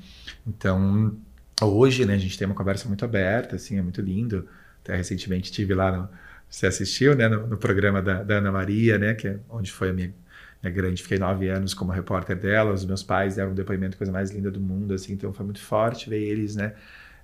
Então, 0.46 1.18
hoje, 1.66 2.06
né, 2.06 2.14
a 2.14 2.18
gente 2.18 2.38
tem 2.38 2.46
uma 2.46 2.56
conversa 2.56 2.88
muito 2.88 3.04
aberta, 3.06 3.56
assim, 3.56 3.78
é 3.78 3.82
muito 3.82 4.02
lindo. 4.02 4.48
Até 4.84 4.96
recentemente 4.96 5.52
tive 5.52 5.74
lá 5.74 5.92
no, 5.92 6.10
você 6.50 6.68
assistiu, 6.68 7.16
né, 7.16 7.28
no, 7.28 7.46
no 7.46 7.58
programa 7.58 8.02
da, 8.02 8.24
da, 8.24 8.36
Ana 8.36 8.52
Maria, 8.52 8.98
né, 8.98 9.14
que 9.14 9.28
é 9.28 9.40
onde 9.50 9.72
foi 9.72 9.90
a 9.90 9.94
minha, 9.94 10.14
minha 10.62 10.74
grande, 10.74 11.04
fiquei 11.04 11.20
nove 11.20 11.48
anos 11.48 11.74
como 11.74 11.92
repórter 11.92 12.36
dela, 12.36 12.74
os 12.74 12.84
meus 12.84 13.04
pais 13.04 13.36
deram 13.36 13.52
um 13.52 13.56
depoimento, 13.56 13.98
coisa 13.98 14.12
mais 14.12 14.32
linda 14.32 14.50
do 14.50 14.60
mundo, 14.60 14.94
assim, 14.94 15.14
então 15.14 15.32
foi 15.32 15.46
muito 15.46 15.62
forte 15.62 16.10
ver 16.10 16.22
eles, 16.22 16.56
né, 16.56 16.74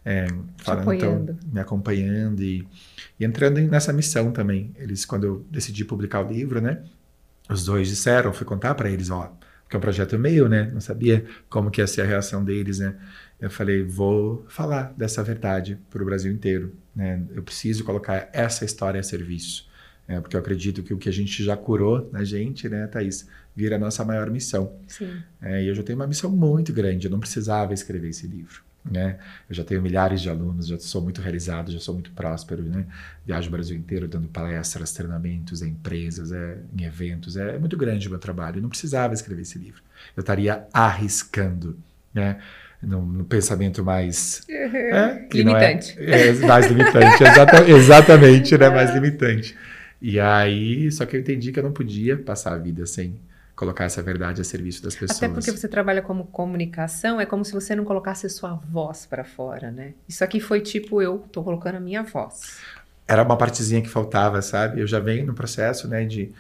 é, 0.06 0.28
falando, 0.58 0.94
então, 0.94 1.38
me 1.52 1.60
acompanhando 1.60 2.44
e, 2.44 2.68
e 3.20 3.26
entrando 3.26 3.60
nessa 3.62 3.92
missão 3.92 4.32
também. 4.32 4.72
Eles, 4.78 5.04
quando 5.04 5.24
eu 5.24 5.46
decidi 5.50 5.84
publicar 5.84 6.24
o 6.24 6.32
livro, 6.32 6.62
né, 6.62 6.84
os 7.50 7.66
dois 7.66 7.88
disseram, 7.88 8.32
fui 8.32 8.46
contar 8.46 8.76
para 8.76 8.90
eles, 8.90 9.10
ó, 9.10 9.36
porque 9.64 9.76
é 9.76 9.80
um 9.80 9.82
projeto 9.82 10.20
meu, 10.20 10.48
né, 10.48 10.70
não 10.72 10.80
sabia 10.80 11.26
como 11.50 11.72
que 11.72 11.82
ia 11.82 11.88
ser 11.88 12.02
a 12.02 12.06
reação 12.06 12.46
deles, 12.46 12.78
né, 12.78 12.96
eu 13.40 13.50
falei, 13.50 13.84
vou 13.84 14.46
falar 14.48 14.94
dessa 14.98 15.22
verdade 15.24 15.78
para 15.90 16.02
o 16.02 16.06
Brasil 16.06 16.32
inteiro. 16.32 16.74
Né? 16.96 17.22
Eu 17.34 17.44
preciso 17.44 17.84
colocar 17.84 18.30
essa 18.32 18.64
história 18.64 19.00
a 19.00 19.04
serviço. 19.04 19.68
Né? 20.08 20.20
Porque 20.22 20.36
eu 20.36 20.40
acredito 20.40 20.84
que 20.84 20.94
o 20.94 20.98
que 20.98 21.10
a 21.10 21.14
gente 21.14 21.44
já 21.44 21.58
curou 21.58 22.10
na 22.12 22.24
gente, 22.24 22.70
né, 22.70 22.88
Thaís, 22.88 23.28
vira 23.56 23.76
a 23.76 23.80
nossa 23.80 24.06
maior 24.06 24.30
missão. 24.30 24.74
É, 25.42 25.64
e 25.64 25.68
eu 25.68 25.76
já 25.76 25.84
tenho 25.84 26.00
uma 26.00 26.08
missão 26.08 26.30
muito 26.30 26.72
grande. 26.72 27.08
Eu 27.08 27.12
não 27.12 27.20
precisava 27.20 27.74
escrever 27.74 28.10
esse 28.10 28.26
livro. 28.28 28.64
Né? 28.90 29.18
Eu 29.50 29.56
já 29.56 29.64
tenho 29.64 29.82
milhares 29.82 30.22
de 30.22 30.30
alunos, 30.30 30.68
já 30.68 30.78
sou 30.78 31.02
muito 31.02 31.20
realizado, 31.20 31.72
já 31.72 31.80
sou 31.80 31.96
muito 31.96 32.12
próspero, 32.12 32.62
né? 32.62 32.86
Viajo 33.26 33.48
o 33.48 33.52
Brasil 33.52 33.76
inteiro 33.76 34.08
dando 34.08 34.28
palestras, 34.28 34.94
treinamentos 34.94 35.64
em 35.64 35.70
empresas, 35.70 36.32
é, 36.32 36.60
em 36.78 36.84
eventos. 36.84 37.36
É, 37.36 37.56
é 37.56 37.58
muito 37.58 37.76
grande 37.76 38.08
o 38.08 38.12
meu 38.12 38.20
trabalho. 38.20 38.60
Eu 38.60 38.62
não 38.62 38.70
precisava 38.70 39.16
escrever 39.16 39.42
esse 39.42 39.58
livro. 39.58 39.82
Eu 40.16 40.22
estaria 40.22 40.68
arriscando, 40.72 41.76
né? 42.14 42.40
No, 42.86 43.02
no 43.02 43.26
pensamento 43.26 43.84
mais 43.84 44.44
é, 44.50 45.28
limitante. 45.32 45.96
É, 46.00 46.28
é, 46.28 46.34
mais 46.34 46.68
limitante, 46.68 47.24
exata, 47.24 47.68
exatamente, 47.70 48.58
né? 48.58 48.70
Mais 48.70 48.94
limitante. 48.94 49.56
E 50.02 50.20
aí, 50.20 50.92
só 50.92 51.06
que 51.06 51.16
eu 51.16 51.20
entendi 51.20 51.52
que 51.52 51.60
eu 51.60 51.64
não 51.64 51.72
podia 51.72 52.18
passar 52.18 52.54
a 52.54 52.58
vida 52.58 52.86
sem 52.86 53.20
colocar 53.56 53.86
essa 53.86 54.02
verdade 54.02 54.42
a 54.42 54.44
serviço 54.44 54.84
das 54.84 54.96
pessoas. 54.96 55.24
Até 55.24 55.34
porque 55.34 55.52
você 55.52 55.68
trabalha 55.68 56.02
como 56.02 56.26
comunicação, 56.26 57.20
é 57.20 57.26
como 57.26 57.44
se 57.46 57.54
você 57.54 57.76
não 57.76 57.86
colocasse 57.86 58.26
a 58.26 58.30
sua 58.30 58.54
voz 58.54 59.06
para 59.06 59.24
fora, 59.24 59.72
né? 59.72 59.94
Isso 60.08 60.24
aqui 60.24 60.40
foi 60.40 60.62
tipo 60.62 61.02
eu 61.02 61.20
tô 61.32 61.42
colocando 61.42 61.76
a 61.76 61.80
minha 61.80 62.04
voz. 62.04 62.60
Era 63.08 63.24
uma 63.24 63.38
partezinha 63.38 63.82
que 63.82 63.90
faltava, 63.90 64.42
sabe? 64.42 64.82
Eu 64.82 64.88
já 64.88 65.00
venho 65.00 65.26
no 65.26 65.34
processo, 65.34 65.88
né, 65.88 66.06
de 66.06 66.32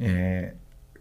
é, 0.00 0.52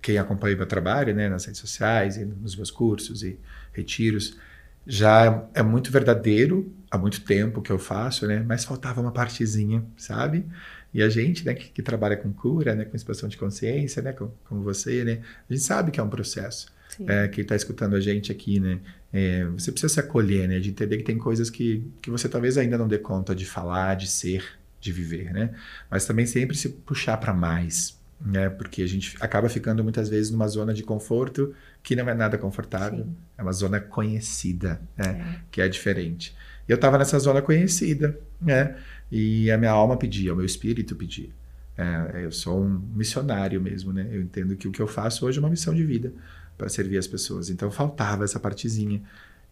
quem 0.01 0.17
acompanha 0.17 0.53
o 0.53 0.57
meu 0.57 0.67
trabalho, 0.67 1.15
né, 1.15 1.29
nas 1.29 1.45
redes 1.45 1.61
sociais 1.61 2.17
e 2.17 2.25
nos 2.25 2.55
meus 2.55 2.69
cursos 2.69 3.23
e 3.23 3.39
retiros, 3.71 4.37
já 4.85 5.47
é 5.53 5.63
muito 5.63 5.91
verdadeiro 5.91 6.71
há 6.91 6.97
muito 6.97 7.21
tempo 7.21 7.61
que 7.61 7.71
eu 7.71 7.79
faço, 7.79 8.27
né? 8.27 8.43
Mas 8.47 8.65
faltava 8.65 9.01
uma 9.01 9.11
partezinha, 9.11 9.83
sabe? 9.97 10.45
E 10.93 11.01
a 11.01 11.09
gente, 11.09 11.45
né, 11.45 11.53
que, 11.55 11.69
que 11.69 11.81
trabalha 11.81 12.15
com 12.15 12.31
cura, 12.31 12.75
né, 12.75 12.85
com 12.85 12.95
expansão 12.95 13.27
de 13.27 13.35
consciência, 13.35 14.01
né, 14.01 14.13
como, 14.13 14.31
como 14.43 14.61
você, 14.61 15.03
né, 15.03 15.21
a 15.49 15.53
gente 15.53 15.65
sabe 15.65 15.89
que 15.89 15.99
é 15.99 16.03
um 16.03 16.09
processo. 16.09 16.71
É, 17.07 17.27
quem 17.27 17.41
está 17.41 17.55
escutando 17.55 17.95
a 17.95 17.99
gente 17.99 18.31
aqui, 18.31 18.59
né, 18.59 18.79
é, 19.11 19.43
você 19.45 19.71
precisa 19.71 19.91
se 19.91 19.99
acolher, 19.99 20.47
né, 20.47 20.59
de 20.59 20.69
entender 20.69 20.97
que 20.97 21.03
tem 21.03 21.17
coisas 21.17 21.49
que, 21.49 21.91
que 21.99 22.11
você 22.11 22.29
talvez 22.29 22.59
ainda 22.59 22.77
não 22.77 22.87
dê 22.87 22.99
conta 22.99 23.33
de 23.33 23.45
falar, 23.45 23.95
de 23.95 24.07
ser, 24.07 24.45
de 24.79 24.91
viver, 24.91 25.33
né? 25.33 25.55
Mas 25.89 26.05
também 26.05 26.27
sempre 26.27 26.55
se 26.55 26.69
puxar 26.69 27.17
para 27.17 27.33
mais, 27.33 27.99
né? 28.23 28.49
Porque 28.49 28.81
a 28.81 28.87
gente 28.87 29.17
acaba 29.19 29.49
ficando 29.49 29.83
muitas 29.83 30.07
vezes 30.07 30.31
numa 30.31 30.47
zona 30.47 30.73
de 30.73 30.81
conforto 30.81 31.53
que 31.81 31.95
não 31.95 32.07
é 32.07 32.13
nada 32.13 32.37
confortável. 32.37 33.03
Sim. 33.03 33.15
É 33.37 33.41
uma 33.41 33.51
zona 33.51 33.79
conhecida, 33.79 34.81
né? 34.97 35.35
É. 35.35 35.39
Que 35.51 35.61
é 35.61 35.67
diferente. 35.67 36.35
Eu 36.67 36.75
estava 36.75 36.97
nessa 36.97 37.19
zona 37.19 37.41
conhecida, 37.41 38.17
né? 38.41 38.77
E 39.11 39.51
a 39.51 39.57
minha 39.57 39.71
alma 39.71 39.97
pedia, 39.97 40.33
o 40.33 40.37
meu 40.37 40.45
espírito 40.45 40.95
pedia. 40.95 41.29
É, 41.77 42.23
eu 42.23 42.31
sou 42.31 42.63
um 42.63 42.81
missionário 42.95 43.59
mesmo, 43.59 43.91
né? 43.91 44.07
Eu 44.09 44.21
entendo 44.21 44.55
que 44.55 44.67
o 44.67 44.71
que 44.71 44.81
eu 44.81 44.87
faço 44.87 45.25
hoje 45.25 45.39
é 45.39 45.41
uma 45.41 45.49
missão 45.49 45.73
de 45.73 45.83
vida 45.83 46.13
para 46.57 46.69
servir 46.69 46.97
as 46.97 47.07
pessoas. 47.07 47.49
Então 47.49 47.69
faltava 47.69 48.23
essa 48.23 48.39
partezinha. 48.39 49.01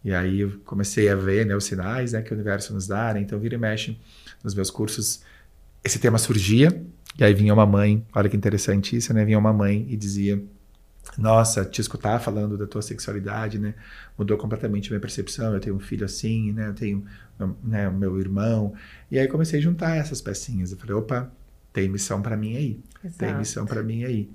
E 0.03 0.13
aí 0.13 0.39
eu 0.39 0.59
comecei 0.63 1.09
a 1.09 1.15
ver 1.15 1.45
né, 1.45 1.55
os 1.55 1.65
sinais 1.65 2.13
né, 2.13 2.21
que 2.21 2.31
o 2.31 2.35
universo 2.35 2.73
nos 2.73 2.87
dá. 2.87 3.13
Né? 3.13 3.21
Então 3.21 3.37
vira 3.39 3.55
e 3.55 3.57
mexe 3.57 3.99
nos 4.43 4.55
meus 4.55 4.71
cursos. 4.71 5.23
Esse 5.83 5.99
tema 5.99 6.17
surgia, 6.17 6.85
e 7.17 7.23
aí 7.23 7.33
vinha 7.33 7.53
uma 7.53 7.65
mãe, 7.65 8.05
olha 8.13 8.29
que 8.29 8.37
interessante 8.37 8.95
isso, 8.95 9.13
né? 9.13 9.25
Vinha 9.25 9.37
uma 9.37 9.51
mãe 9.51 9.85
e 9.89 9.97
dizia: 9.97 10.41
Nossa, 11.17 11.65
te 11.65 11.81
escutar 11.81 12.19
falando 12.19 12.57
da 12.57 12.65
tua 12.65 12.81
sexualidade, 12.81 13.59
né? 13.59 13.73
Mudou 14.17 14.37
completamente 14.37 14.89
a 14.89 14.91
minha 14.91 14.99
percepção. 14.99 15.53
Eu 15.53 15.59
tenho 15.59 15.75
um 15.75 15.79
filho 15.79 16.05
assim, 16.05 16.51
né? 16.51 16.67
Eu 16.67 16.73
tenho 16.73 17.05
né, 17.63 17.87
o 17.89 17.93
meu 17.93 18.19
irmão. 18.19 18.73
E 19.09 19.19
aí 19.19 19.27
comecei 19.27 19.59
a 19.59 19.61
juntar 19.61 19.95
essas 19.97 20.21
pecinhas. 20.21 20.71
Eu 20.71 20.77
falei: 20.77 20.95
opa, 20.95 21.31
tem 21.73 21.89
missão 21.89 22.21
para 22.21 22.37
mim 22.37 22.55
aí. 22.55 22.79
Exato. 23.03 23.17
Tem 23.17 23.35
missão 23.35 23.65
para 23.65 23.83
mim 23.83 24.03
aí. 24.03 24.29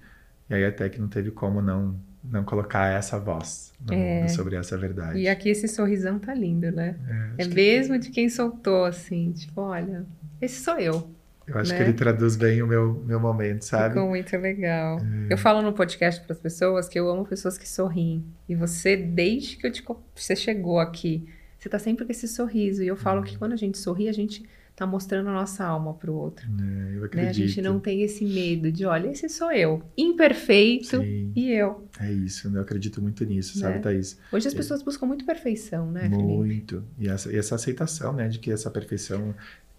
E 0.51 0.55
aí 0.55 0.65
até 0.65 0.89
que 0.89 1.01
não 1.01 1.09
teve 1.09 1.31
como 1.31 1.63
não 1.63 1.99
não 2.29 2.43
colocar 2.45 2.89
essa 2.89 3.21
voz 3.21 3.73
no 3.81 3.95
é. 3.95 4.27
sobre 4.29 4.57
essa 4.57 4.77
verdade. 4.77 5.19
E 5.19 5.29
aqui 5.29 5.49
esse 5.49 5.69
sorrisão 5.69 6.19
tá 6.19 6.35
lindo, 6.35 6.73
né? 6.73 6.97
É, 7.39 7.45
é 7.45 7.47
mesmo 7.47 7.95
que... 7.95 8.01
de 8.01 8.11
quem 8.11 8.29
soltou, 8.29 8.85
assim, 8.85 9.31
tipo, 9.31 9.61
olha, 9.61 10.05
esse 10.41 10.61
sou 10.61 10.77
eu. 10.79 11.16
Eu 11.47 11.59
acho 11.59 11.71
né? 11.71 11.77
que 11.77 11.83
ele 11.85 11.93
traduz 11.93 12.35
bem 12.35 12.61
o 12.63 12.67
meu, 12.67 12.95
meu 13.07 13.21
momento, 13.21 13.65
sabe? 13.65 13.95
Ficou 13.95 14.09
muito 14.09 14.37
legal. 14.37 14.99
É. 14.99 15.33
Eu 15.33 15.39
falo 15.39 15.63
no 15.63 15.73
podcast 15.73 16.21
para 16.23 16.33
as 16.33 16.39
pessoas 16.39 16.89
que 16.89 16.99
eu 16.99 17.09
amo 17.09 17.25
pessoas 17.25 17.57
que 17.57 17.69
sorriem. 17.69 18.25
E 18.49 18.55
você, 18.55 18.97
desde 18.97 19.57
que 19.57 19.67
eu 19.67 19.71
te, 19.71 19.85
você 20.15 20.35
chegou 20.35 20.81
aqui, 20.81 21.29
você 21.59 21.69
tá 21.69 21.79
sempre 21.79 22.05
com 22.05 22.11
esse 22.11 22.27
sorriso. 22.27 22.83
E 22.83 22.89
eu 22.89 22.97
falo 22.97 23.23
que 23.23 23.33
uhum. 23.33 23.39
quando 23.39 23.53
a 23.53 23.57
gente 23.57 23.79
sorri, 23.79 24.09
a 24.09 24.13
gente 24.13 24.45
tá 24.77 24.87
mostrando 24.87 25.31
a 25.31 25.33
nossa 25.33 25.65
alma 25.65 25.95
para 25.95 26.11
o 26.11 26.15
outro. 26.15 26.47
É, 26.47 26.99
eu 26.99 27.05
acredito. 27.05 27.25
Né? 27.25 27.31
A 27.31 27.33
gente 27.33 27.63
não 27.63 27.81
tem 27.81 28.03
esse 28.03 28.25
medo 28.25 28.71
de, 28.71 28.85
olha, 28.85 29.09
esse 29.09 29.27
sou 29.27 29.51
eu, 29.51 29.83
imperfeito 29.97 31.01
Sim. 31.01 31.33
e 31.35 31.51
eu. 31.51 31.89
É 31.99 32.13
isso, 32.13 32.55
eu 32.55 32.61
acredito 32.61 33.01
muito 33.01 33.25
nisso, 33.25 33.59
né? 33.59 33.69
sabe, 33.69 33.83
Thaís? 33.83 34.19
Hoje 34.31 34.49
as 34.49 34.53
é. 34.53 34.57
pessoas 34.57 34.83
buscam 34.83 35.07
muito 35.07 35.25
perfeição, 35.25 35.91
né, 35.91 36.09
Muito. 36.09 36.85
E 36.99 37.09
essa, 37.09 37.33
e 37.33 37.37
essa 37.37 37.55
aceitação, 37.55 38.13
né, 38.13 38.29
de 38.29 38.39
que 38.39 38.51
essa 38.51 38.71
perfeição 38.71 39.35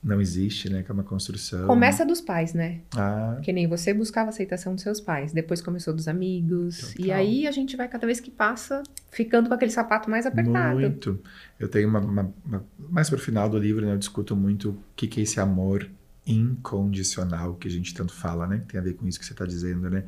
não 0.08 0.22
existe, 0.22 0.70
né? 0.70 0.82
Que 0.84 0.90
é 0.90 0.94
uma 0.94 1.04
construção. 1.04 1.68
Começa 1.68 2.06
dos 2.06 2.22
pais, 2.22 2.54
né? 2.54 2.80
Ah. 2.96 3.38
Que 3.44 3.52
nem 3.52 3.68
você 3.68 3.94
buscava 3.94 4.30
aceitação 4.30 4.74
dos 4.74 4.82
seus 4.82 5.02
pais, 5.02 5.34
depois 5.34 5.62
começou 5.62 5.94
dos 5.94 6.08
amigos. 6.08 6.94
Total. 6.94 7.06
E 7.06 7.12
aí 7.12 7.48
a 7.48 7.52
gente 7.52 7.76
vai, 7.76 7.88
cada 7.90 8.08
vez 8.08 8.20
que 8.20 8.32
passa, 8.32 8.82
ficando 9.12 9.50
com 9.50 9.54
aquele 9.54 9.72
sapato 9.72 10.10
mais 10.10 10.26
apertado. 10.26 10.80
Muito. 10.80 11.20
Eu 11.60 11.68
tenho 11.68 11.90
uma. 11.90 12.00
uma, 12.00 12.34
uma 12.46 12.66
mais 12.90 13.10
pro 13.10 13.20
final 13.20 13.50
do 13.50 13.58
livro, 13.58 13.86
né? 13.86 13.94
Eu 13.94 13.98
discuto 13.98 14.36
muito 14.36 14.70
o 14.70 14.78
que, 14.96 15.08
que 15.08 15.20
é 15.20 15.24
esse 15.24 15.40
amor 15.40 15.90
incondicional 16.26 17.56
que 17.56 17.68
a 17.68 17.72
gente 17.72 17.94
tanto 17.94 18.14
fala, 18.14 18.48
né? 18.48 18.62
Tem 18.68 18.80
a 18.80 18.84
ver 18.84 18.94
com 18.94 19.08
isso 19.08 19.20
que 19.20 19.26
você 19.26 19.34
está 19.34 19.46
dizendo, 19.46 19.90
né? 19.90 20.06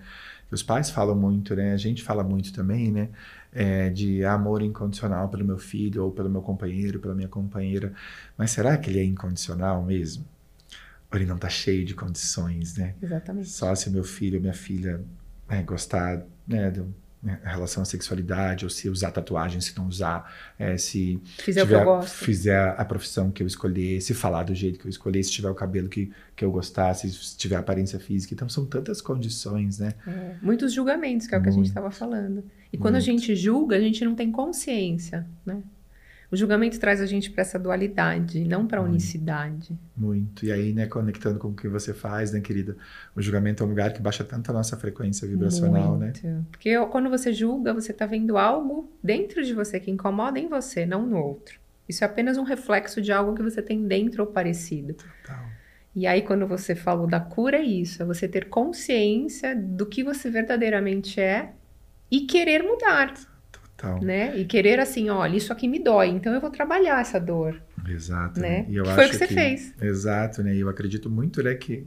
Os 0.52 0.64
pais 0.64 0.90
falam 0.90 1.16
muito, 1.16 1.56
né? 1.56 1.74
A 1.74 1.78
gente 1.78 2.04
fala 2.04 2.24
muito 2.24 2.52
também, 2.52 2.92
né? 2.92 3.10
é, 3.52 3.90
de 3.90 4.24
amor 4.24 4.62
incondicional 4.62 5.30
pelo 5.30 5.46
meu 5.46 5.58
filho, 5.58 6.06
ou 6.06 6.12
pelo 6.12 6.30
meu 6.30 6.42
companheiro, 6.42 7.00
pela 7.00 7.16
minha 7.16 7.28
companheira. 7.28 7.94
Mas 8.38 8.52
será 8.52 8.78
que 8.78 8.90
ele 8.90 9.00
é 9.00 9.04
incondicional 9.04 9.84
mesmo? 9.84 10.26
Ou 11.12 11.18
ele 11.18 11.26
não 11.26 11.36
está 11.36 11.50
cheio 11.50 11.84
de 11.86 11.96
condições, 11.96 12.78
né? 12.78 12.96
Exatamente. 13.02 13.50
Só 13.50 13.74
se 13.74 13.90
meu 13.90 14.04
filho 14.04 14.36
ou 14.36 14.42
minha 14.42 14.54
filha 14.54 15.02
né, 15.48 15.64
gostar 15.64 16.24
né, 16.48 16.70
do, 16.70 16.94
né, 17.22 17.40
relação 17.44 17.84
à 17.84 17.86
sexualidade, 17.86 18.66
ou 18.66 18.70
se 18.70 18.90
usar 18.90 19.12
tatuagem, 19.12 19.60
se 19.60 19.78
não 19.78 19.88
usar, 19.88 20.34
é, 20.58 20.78
se 20.78 21.22
fizer, 21.38 21.62
tiver, 21.62 22.04
fizer 22.04 22.76
a 22.78 22.86
profissão 22.86 23.30
que 23.30 23.44
eu 23.44 23.48
escolher, 23.48 24.02
se 24.02 24.14
falar 24.14 24.44
do 24.44 24.56
jeito 24.56 24.80
que 24.80 24.86
eu 24.86 24.90
escolher, 24.90 25.22
se 25.24 25.32
tiver 25.32 25.50
o 25.50 25.56
cabelo 25.56 25.90
que, 25.90 26.12
que 26.36 26.46
eu 26.46 26.52
gostar, 26.52 26.94
se 26.94 27.10
tiver 27.36 27.58
aparência 27.58 28.00
física. 28.00 28.34
Então 28.34 28.48
são 28.48 28.66
tantas 28.66 29.02
condições, 29.02 29.80
né? 29.80 29.94
É, 30.08 30.36
muitos 30.42 30.72
julgamentos, 30.74 31.28
que 31.28 31.36
é 31.36 31.38
o 31.38 31.42
que 31.42 31.50
a 31.50 31.54
gente 31.54 31.68
estava 31.68 31.92
falando. 31.92 32.44
E 32.72 32.78
quando 32.78 32.94
Muito. 32.94 33.04
a 33.04 33.12
gente 33.12 33.36
julga, 33.36 33.76
a 33.76 33.80
gente 33.80 34.06
não 34.06 34.16
tem 34.16 34.32
consciência, 34.32 35.28
né? 35.46 35.62
O 36.32 36.36
julgamento 36.36 36.80
traz 36.80 37.02
a 37.02 37.08
gente 37.08 37.32
para 37.32 37.42
essa 37.42 37.58
dualidade, 37.58 38.44
não 38.44 38.68
para 38.68 38.80
a 38.80 38.84
unicidade. 38.84 39.78
Muito. 39.98 40.46
E 40.46 40.52
aí, 40.52 40.74
né, 40.74 40.86
conectando 40.86 41.40
com 41.40 41.50
o 41.50 41.56
que 41.56 41.68
você 41.68 41.92
faz, 41.94 42.32
né, 42.32 42.40
querida? 42.40 42.78
O 43.16 43.22
julgamento 43.22 43.64
é 43.64 43.66
um 43.66 43.70
lugar 43.70 43.92
que 43.94 44.02
baixa 44.02 44.24
tanto 44.24 44.52
a 44.52 44.54
nossa 44.54 44.78
frequência 44.78 45.28
vibracional, 45.28 45.98
né? 45.98 46.06
Muito. 46.06 46.28
né? 46.28 46.44
Porque 46.52 46.78
quando 46.88 47.10
você 47.10 47.34
julga, 47.34 47.74
você 47.74 47.92
está 47.92 48.06
vendo 48.06 48.38
algo 48.38 48.92
dentro 49.04 49.44
de 49.44 49.54
você 49.54 49.80
que 49.80 49.90
incomoda 49.90 50.38
em 50.38 50.48
você, 50.48 50.86
não 50.86 51.06
no 51.06 51.18
outro. 51.18 51.60
Isso 51.88 52.04
é 52.04 52.08
apenas 52.08 52.38
um 52.38 52.44
reflexo 52.44 53.02
de 53.02 53.12
algo 53.12 53.34
que 53.34 53.42
você 53.42 53.64
tem 53.64 53.88
dentro 53.88 54.24
ou 54.24 54.30
parecido. 54.30 54.94
Total. 54.94 55.46
E 55.96 56.06
aí, 56.06 56.22
quando 56.22 56.48
você 56.48 56.76
falou 56.76 57.08
da 57.08 57.20
cura, 57.20 57.58
é 57.58 57.64
isso: 57.64 58.04
é 58.04 58.06
você 58.06 58.28
ter 58.28 58.50
consciência 58.50 59.56
do 59.56 59.88
que 59.88 60.04
você 60.04 60.30
verdadeiramente 60.30 61.20
é 61.20 61.54
e 62.12 62.22
querer 62.22 62.62
mudar. 62.62 63.14
Total. 63.80 64.02
Né? 64.04 64.38
E 64.38 64.46
querer 64.46 64.80
assim, 64.80 65.10
olha, 65.10 65.38
isso 65.38 65.54
aqui 65.54 65.68
me 65.68 65.80
dói, 65.80 66.10
então 66.10 66.34
eu 66.34 66.42
vou 66.42 66.50
trabalhar 66.50 67.00
essa 67.00 67.20
dor. 67.20 67.62
Exato. 67.88 68.40
Né? 68.40 68.66
E 68.68 68.76
eu 68.76 68.84
que 68.84 68.90
acho 68.90 68.98
foi 68.98 69.06
o 69.08 69.10
que 69.10 69.16
você 69.16 69.28
que, 69.28 69.34
fez. 69.34 69.74
Exato, 69.82 70.44
né? 70.44 70.54
E 70.54 70.60
eu 70.60 70.70
acredito 70.70 71.10
muito, 71.10 71.42
né, 71.42 71.56
que 71.56 71.86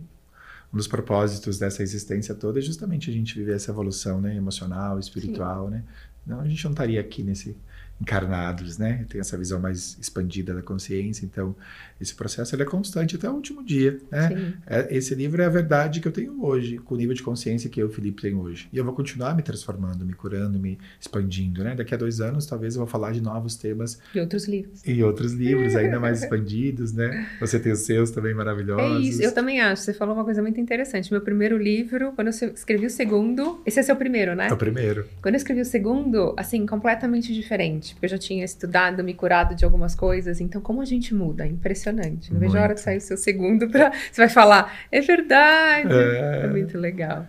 um 0.72 0.76
dos 0.76 0.88
propósitos 0.88 1.58
dessa 1.58 1.82
existência 1.82 2.34
toda 2.34 2.58
é 2.58 2.62
justamente 2.62 3.11
a 3.11 3.12
gente 3.12 3.34
viver 3.34 3.54
essa 3.54 3.70
evolução, 3.70 4.20
né, 4.20 4.34
emocional, 4.34 4.99
espiritual, 4.99 5.66
Sim. 5.66 5.72
né? 5.72 5.84
Não, 6.26 6.40
a 6.40 6.49
gente 6.49 6.64
não 6.64 6.70
estaria 6.70 7.00
aqui 7.00 7.22
nesse 7.22 7.56
encarnados, 8.02 8.78
né? 8.78 9.06
Tem 9.09 9.21
essa 9.21 9.38
visão 9.38 9.61
mais 9.61 9.97
expandida 10.00 10.52
da 10.52 10.61
consciência. 10.61 11.25
Então, 11.25 11.54
esse 12.00 12.14
processo 12.14 12.54
ele 12.54 12.62
é 12.62 12.66
constante 12.66 13.14
até 13.14 13.30
o 13.30 13.32
último 13.32 13.64
dia, 13.64 14.00
né? 14.11 14.54
É, 14.66 14.88
esse 14.97 15.14
livro 15.14 15.40
é 15.40 15.47
a 15.47 15.49
verdade 15.49 16.00
que 16.00 16.09
eu 16.09 16.12
tenho 16.12 16.44
hoje, 16.44 16.78
com 16.78 16.97
o 16.97 16.99
nível 16.99 17.14
de 17.14 17.23
consciência 17.23 17.71
que 17.71 17.80
eu, 17.80 17.88
Felipe, 17.88 18.21
tenho 18.21 18.40
hoje. 18.40 18.68
E 18.73 18.76
eu 18.76 18.85
vou 18.85 18.92
continuar 18.92 19.37
me 19.37 19.42
transformando, 19.42 20.04
me 20.04 20.12
curando, 20.12 20.59
me 20.59 20.78
expandindo, 21.00 21.62
né? 21.62 21.76
Daqui 21.76 21.94
a 21.94 21.97
dois 21.97 22.21
anos, 22.21 22.44
talvez 22.44 22.75
eu 22.75 22.80
vou 22.80 22.88
falar 22.88 23.12
de 23.12 23.21
novos 23.21 23.54
temas. 23.54 24.00
E 24.12 24.18
outros 24.18 24.49
livros. 24.49 24.82
E 24.85 25.02
outros 25.02 25.32
livros 25.32 25.76
ainda 25.76 26.00
mais 26.00 26.25
expandidos, 26.25 26.92
né? 26.92 27.28
Você 27.38 27.61
tem 27.61 27.71
os 27.71 27.80
seus 27.80 28.11
também 28.11 28.35
maravilhosos. 28.35 29.06
É 29.06 29.09
isso, 29.09 29.23
eu 29.23 29.32
também 29.32 29.61
acho. 29.61 29.82
Você 29.82 29.94
falou 29.94 30.14
uma 30.16 30.25
coisa 30.25 30.42
muito 30.42 30.61
interessante. 30.61 31.12
Meu 31.12 31.21
primeiro 31.21 31.56
livro, 31.56 32.12
quando 32.16 32.28
eu 32.28 32.52
escrevi 32.52 32.87
o 32.87 32.90
segundo... 32.90 33.62
Esse 33.64 33.78
é 33.78 33.82
seu 33.85 33.94
primeiro, 33.94 34.35
né? 34.35 34.49
É 34.49 34.52
o 34.52 34.56
primeiro. 34.56 35.06
Quando 35.23 35.35
eu 35.35 35.38
escrevi 35.38 35.61
o 35.61 35.64
segundo, 35.64 36.35
assim, 36.37 36.66
completamente 36.66 37.32
diferente 37.32 37.91
porque 37.92 38.06
eu 38.06 38.11
já 38.11 38.18
tinha 38.18 38.44
estudado, 38.44 39.02
me 39.02 39.14
curado 39.14 39.54
de 39.54 39.64
algumas 39.64 39.94
coisas. 39.94 40.40
Então, 40.40 40.61
como 40.61 40.80
a 40.80 40.84
gente 40.84 41.14
muda? 41.14 41.46
Impressionante. 41.46 42.32
Não 42.32 42.40
vejo 42.40 42.56
a 42.56 42.62
hora 42.62 42.75
de 42.75 42.80
sair 42.80 42.99
o 42.99 43.00
seu 43.00 43.16
segundo 43.16 43.68
para. 43.68 43.90
Você 43.90 44.20
vai 44.20 44.28
falar, 44.28 44.75
é 44.90 45.00
verdade. 45.00 45.92
É... 45.92 46.44
é... 46.44 46.46
muito 46.49 46.78
legal. 46.78 47.26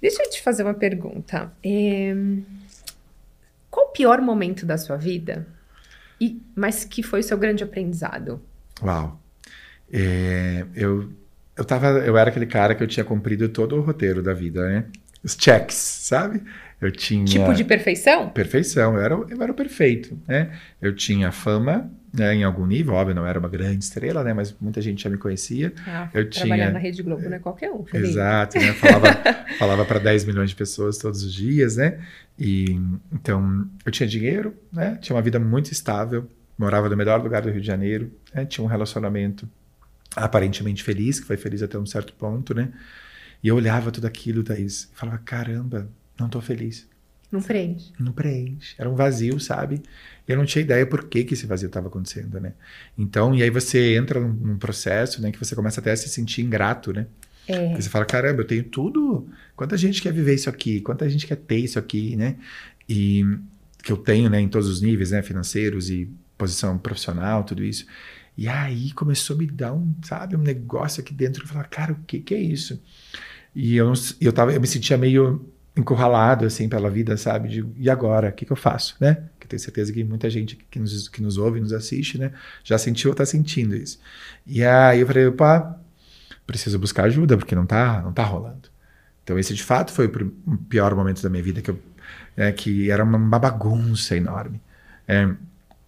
Deixa 0.00 0.22
eu 0.22 0.30
te 0.30 0.42
fazer 0.42 0.62
uma 0.62 0.74
pergunta. 0.74 1.52
É... 1.64 2.14
Qual 3.70 3.86
o 3.86 3.90
pior 3.90 4.20
momento 4.20 4.64
da 4.64 4.78
sua 4.78 4.96
vida? 4.96 5.46
E, 6.20 6.40
mas 6.54 6.84
que 6.84 7.02
foi 7.02 7.20
o 7.20 7.22
seu 7.24 7.36
grande 7.36 7.64
aprendizado? 7.64 8.40
Uau. 8.82 9.20
É, 9.92 10.64
eu, 10.74 11.12
eu, 11.56 11.64
tava, 11.64 11.88
eu 11.88 12.16
era 12.16 12.30
aquele 12.30 12.46
cara 12.46 12.74
que 12.74 12.82
eu 12.82 12.86
tinha 12.86 13.04
cumprido 13.04 13.48
todo 13.48 13.76
o 13.76 13.80
roteiro 13.80 14.22
da 14.22 14.32
vida, 14.32 14.66
né? 14.68 14.86
Os 15.22 15.36
checks, 15.38 15.76
sabe? 15.76 16.42
Eu 16.84 16.92
tinha. 16.92 17.24
Tipo 17.24 17.54
de 17.54 17.64
perfeição? 17.64 18.28
Perfeição, 18.28 18.94
eu 18.94 19.00
era, 19.00 19.14
eu 19.14 19.42
era 19.42 19.50
o 19.50 19.54
perfeito, 19.54 20.18
né? 20.28 20.52
Eu 20.82 20.94
tinha 20.94 21.32
fama, 21.32 21.90
né, 22.12 22.34
em 22.34 22.44
algum 22.44 22.66
nível, 22.66 22.92
óbvio, 22.92 23.14
não 23.14 23.26
era 23.26 23.38
uma 23.38 23.48
grande 23.48 23.82
estrela, 23.82 24.22
né? 24.22 24.34
Mas 24.34 24.54
muita 24.60 24.82
gente 24.82 25.02
já 25.02 25.08
me 25.08 25.16
conhecia. 25.16 25.72
Ah, 25.86 26.10
eu 26.12 26.28
tinha... 26.28 26.70
na 26.70 26.78
Rede 26.78 27.02
Globo 27.02 27.22
não 27.22 27.36
é 27.36 27.38
qualquer 27.38 27.72
um. 27.72 27.84
Felipe. 27.84 28.10
Exato, 28.10 28.58
né? 28.58 28.74
Falava, 28.74 29.06
falava 29.58 29.84
para 29.86 29.98
10 29.98 30.26
milhões 30.26 30.50
de 30.50 30.56
pessoas 30.56 30.98
todos 30.98 31.22
os 31.22 31.32
dias, 31.32 31.76
né? 31.76 31.98
E 32.38 32.78
então 33.10 33.66
eu 33.86 33.90
tinha 33.90 34.06
dinheiro, 34.06 34.54
né? 34.70 34.98
Tinha 35.00 35.16
uma 35.16 35.22
vida 35.22 35.38
muito 35.38 35.72
estável, 35.72 36.28
morava 36.58 36.90
no 36.90 36.96
melhor 36.98 37.22
lugar 37.22 37.40
do 37.40 37.50
Rio 37.50 37.62
de 37.62 37.66
Janeiro, 37.66 38.12
né? 38.34 38.44
tinha 38.44 38.62
um 38.62 38.68
relacionamento 38.68 39.48
aparentemente 40.14 40.82
feliz, 40.82 41.18
que 41.18 41.26
foi 41.26 41.38
feliz 41.38 41.62
até 41.62 41.78
um 41.78 41.86
certo 41.86 42.12
ponto, 42.12 42.54
né? 42.54 42.68
E 43.42 43.48
eu 43.48 43.56
olhava 43.56 43.90
tudo 43.90 44.06
aquilo, 44.06 44.44
Thaís, 44.44 44.90
e 44.92 44.96
falava, 44.96 45.18
caramba, 45.18 45.88
não 46.18 46.28
tô 46.28 46.40
feliz. 46.40 46.86
Não 47.30 47.42
preenche. 47.42 47.92
Não 47.98 48.12
preenche. 48.12 48.74
Era 48.78 48.88
um 48.88 48.94
vazio, 48.94 49.40
sabe? 49.40 49.82
E 50.26 50.30
eu 50.30 50.36
não 50.36 50.44
tinha 50.44 50.62
ideia 50.62 50.86
por 50.86 51.04
que, 51.04 51.24
que 51.24 51.34
esse 51.34 51.46
vazio 51.46 51.66
estava 51.66 51.88
acontecendo, 51.88 52.40
né? 52.40 52.52
Então, 52.96 53.34
e 53.34 53.42
aí 53.42 53.50
você 53.50 53.96
entra 53.96 54.20
num, 54.20 54.32
num, 54.32 54.56
processo, 54.56 55.20
né, 55.20 55.32
que 55.32 55.38
você 55.38 55.54
começa 55.54 55.80
até 55.80 55.90
a 55.90 55.96
se 55.96 56.08
sentir 56.08 56.42
ingrato, 56.42 56.92
né? 56.92 57.06
É. 57.48 57.74
Você 57.74 57.90
fala, 57.90 58.04
caramba, 58.04 58.42
eu 58.42 58.46
tenho 58.46 58.62
tudo. 58.64 59.28
Quanta 59.56 59.76
gente 59.76 60.00
quer 60.00 60.12
viver 60.12 60.34
isso 60.34 60.48
aqui? 60.48 60.80
Quanta 60.80 61.08
gente 61.10 61.26
quer 61.26 61.36
ter 61.36 61.58
isso 61.58 61.78
aqui, 61.78 62.14
né? 62.14 62.36
E 62.88 63.24
que 63.82 63.92
eu 63.92 63.96
tenho, 63.96 64.30
né, 64.30 64.40
em 64.40 64.48
todos 64.48 64.68
os 64.68 64.80
níveis, 64.80 65.10
né, 65.10 65.20
financeiros 65.22 65.90
e 65.90 66.08
posição 66.38 66.78
profissional, 66.78 67.44
tudo 67.44 67.64
isso. 67.64 67.84
E 68.36 68.48
aí 68.48 68.92
começou 68.92 69.36
a 69.36 69.38
me 69.38 69.46
dar 69.46 69.72
um, 69.72 69.94
sabe, 70.02 70.36
um 70.36 70.40
negócio 70.40 71.02
aqui 71.02 71.12
dentro. 71.12 71.42
Eu 71.42 71.48
falava, 71.48 71.68
cara, 71.68 71.92
o 71.92 71.96
que 72.06 72.20
que 72.20 72.34
é 72.34 72.40
isso? 72.40 72.80
E 73.54 73.76
eu, 73.76 73.92
eu, 74.20 74.32
tava, 74.32 74.52
eu 74.52 74.60
me 74.60 74.66
sentia 74.66 74.96
meio 74.96 75.48
encurralado, 75.76 76.44
assim, 76.46 76.68
pela 76.68 76.88
vida, 76.88 77.16
sabe? 77.16 77.48
De, 77.48 77.66
e 77.76 77.90
agora? 77.90 78.28
O 78.28 78.32
que, 78.32 78.44
que 78.44 78.52
eu 78.52 78.56
faço, 78.56 78.96
né? 79.00 79.24
Que 79.40 79.46
tenho 79.46 79.60
certeza 79.60 79.92
que 79.92 80.04
muita 80.04 80.30
gente 80.30 80.56
que 80.70 80.78
nos, 80.78 81.08
que 81.08 81.20
nos 81.20 81.36
ouve, 81.36 81.60
nos 81.60 81.72
assiste, 81.72 82.18
né? 82.18 82.32
Já 82.62 82.78
sentiu 82.78 83.10
ou 83.10 83.12
está 83.12 83.26
sentindo 83.26 83.74
isso. 83.74 83.98
E 84.46 84.64
aí 84.64 85.00
eu 85.00 85.06
falei, 85.06 85.26
opa, 85.26 85.78
preciso 86.46 86.78
buscar 86.78 87.04
ajuda, 87.04 87.36
porque 87.36 87.54
não 87.54 87.66
tá, 87.66 88.00
não 88.02 88.12
tá 88.12 88.22
rolando. 88.22 88.68
Então 89.24 89.38
esse, 89.38 89.54
de 89.54 89.62
fato, 89.62 89.92
foi 89.92 90.06
o 90.06 90.56
pior 90.68 90.94
momento 90.94 91.22
da 91.22 91.28
minha 91.28 91.42
vida, 91.42 91.60
que, 91.60 91.70
eu, 91.70 91.78
é, 92.36 92.52
que 92.52 92.90
era 92.90 93.02
uma, 93.02 93.18
uma 93.18 93.38
bagunça 93.38 94.16
enorme. 94.16 94.60
É, 95.08 95.28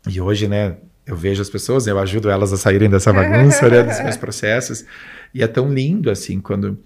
e 0.08 0.20
hoje, 0.20 0.48
né, 0.48 0.76
eu 1.06 1.16
vejo 1.16 1.40
as 1.40 1.48
pessoas, 1.48 1.86
eu 1.86 1.98
ajudo 1.98 2.28
elas 2.28 2.52
a 2.52 2.56
saírem 2.56 2.90
dessa 2.90 3.12
bagunça, 3.12 3.68
né, 3.68 3.82
dos 3.84 4.00
meus 4.00 4.16
processos. 4.18 4.84
E 5.32 5.42
é 5.42 5.46
tão 5.46 5.72
lindo, 5.72 6.10
assim, 6.10 6.40
quando 6.40 6.78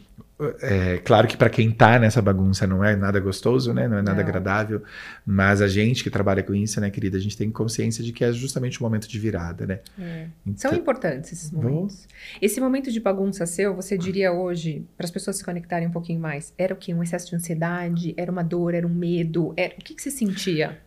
é, 0.63 0.99
claro 0.99 1.29
que 1.29 1.37
para 1.37 1.51
quem 1.51 1.69
está 1.69 1.99
nessa 1.99 2.23
bagunça 2.23 2.67
não 2.67 2.83
é 2.83 2.97
nada 2.97 3.21
gostoso, 3.21 3.75
né? 3.75 3.87
Não 3.87 3.99
é 3.99 4.03
nada 4.03 4.23
não. 4.23 4.29
agradável, 4.29 4.83
mas 5.27 5.61
a 5.61 5.69
gente 5.69 6.03
que 6.03 6.11
trabalha 6.11 6.43
com 6.43 6.55
isso, 6.55 6.81
né, 6.81 6.91
querida, 6.91 7.19
a 7.19 7.21
gente 7.21 7.37
tem 7.37 7.51
consciência 7.51 8.03
de 8.03 8.13
que 8.13 8.25
é 8.25 8.33
justamente 8.33 8.81
o 8.81 8.83
momento 8.83 9.07
de 9.07 9.19
virada, 9.19 9.67
né? 9.67 9.81
É. 9.99 10.27
Então, 10.47 10.71
São 10.71 10.79
importantes 10.79 11.33
esses 11.33 11.51
momentos. 11.51 12.09
Esse 12.41 12.61
momento 12.61 12.91
de 12.91 12.99
bagunça 13.01 13.45
seu, 13.45 13.75
você 13.75 13.99
diria 13.99 14.33
hoje, 14.33 14.85
para 14.97 15.05
as 15.05 15.11
pessoas 15.11 15.37
se 15.37 15.45
conectarem 15.45 15.89
um 15.89 15.93
pouquinho 15.93 16.21
mais, 16.21 16.55
era 16.57 16.73
o 16.73 16.77
quê? 16.77 16.95
Um 16.95 17.03
excesso 17.03 17.29
de 17.29 17.37
ansiedade? 17.37 18.15
Era 18.17 18.33
uma 18.33 18.43
dor? 18.43 18.75
Era 18.75 18.87
um 18.87 18.95
medo? 18.95 19.53
Era... 19.57 19.75
O 19.75 19.85
que, 19.85 19.95
que 19.95 20.03
você 20.03 20.11
sentia? 20.11 20.79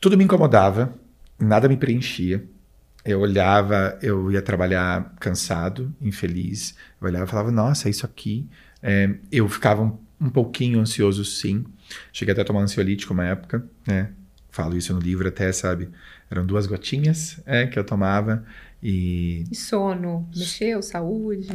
Tudo 0.00 0.16
me 0.16 0.24
incomodava, 0.24 0.94
nada 1.38 1.68
me 1.68 1.76
preenchia. 1.76 2.42
Eu 3.04 3.20
olhava, 3.20 3.96
eu 4.02 4.32
ia 4.32 4.42
trabalhar 4.42 5.14
cansado, 5.20 5.94
infeliz. 6.00 6.74
Eu 7.00 7.06
olhava 7.06 7.24
e 7.24 7.28
falava, 7.28 7.52
nossa, 7.52 7.88
isso 7.88 8.04
aqui 8.04 8.48
é, 8.88 9.10
eu 9.32 9.48
ficava 9.48 9.82
um, 9.82 9.98
um, 10.20 10.30
pouquinho 10.30 10.78
ansioso, 10.78 11.24
sim. 11.24 11.64
Cheguei 12.12 12.32
até 12.32 12.42
a 12.42 12.44
tomar 12.44 12.60
ansiolítico 12.60 13.12
uma 13.12 13.24
época, 13.24 13.66
né? 13.84 14.10
Falo 14.48 14.76
isso 14.76 14.94
no 14.94 15.00
livro 15.00 15.26
até, 15.26 15.50
sabe? 15.50 15.88
Eram 16.30 16.46
duas 16.46 16.68
gotinhas 16.68 17.40
é, 17.44 17.66
que 17.66 17.76
eu 17.76 17.82
tomava 17.82 18.44
e... 18.80 19.44
E 19.50 19.56
sono? 19.56 20.28
Mexeu? 20.34 20.80
Saúde? 20.82 21.48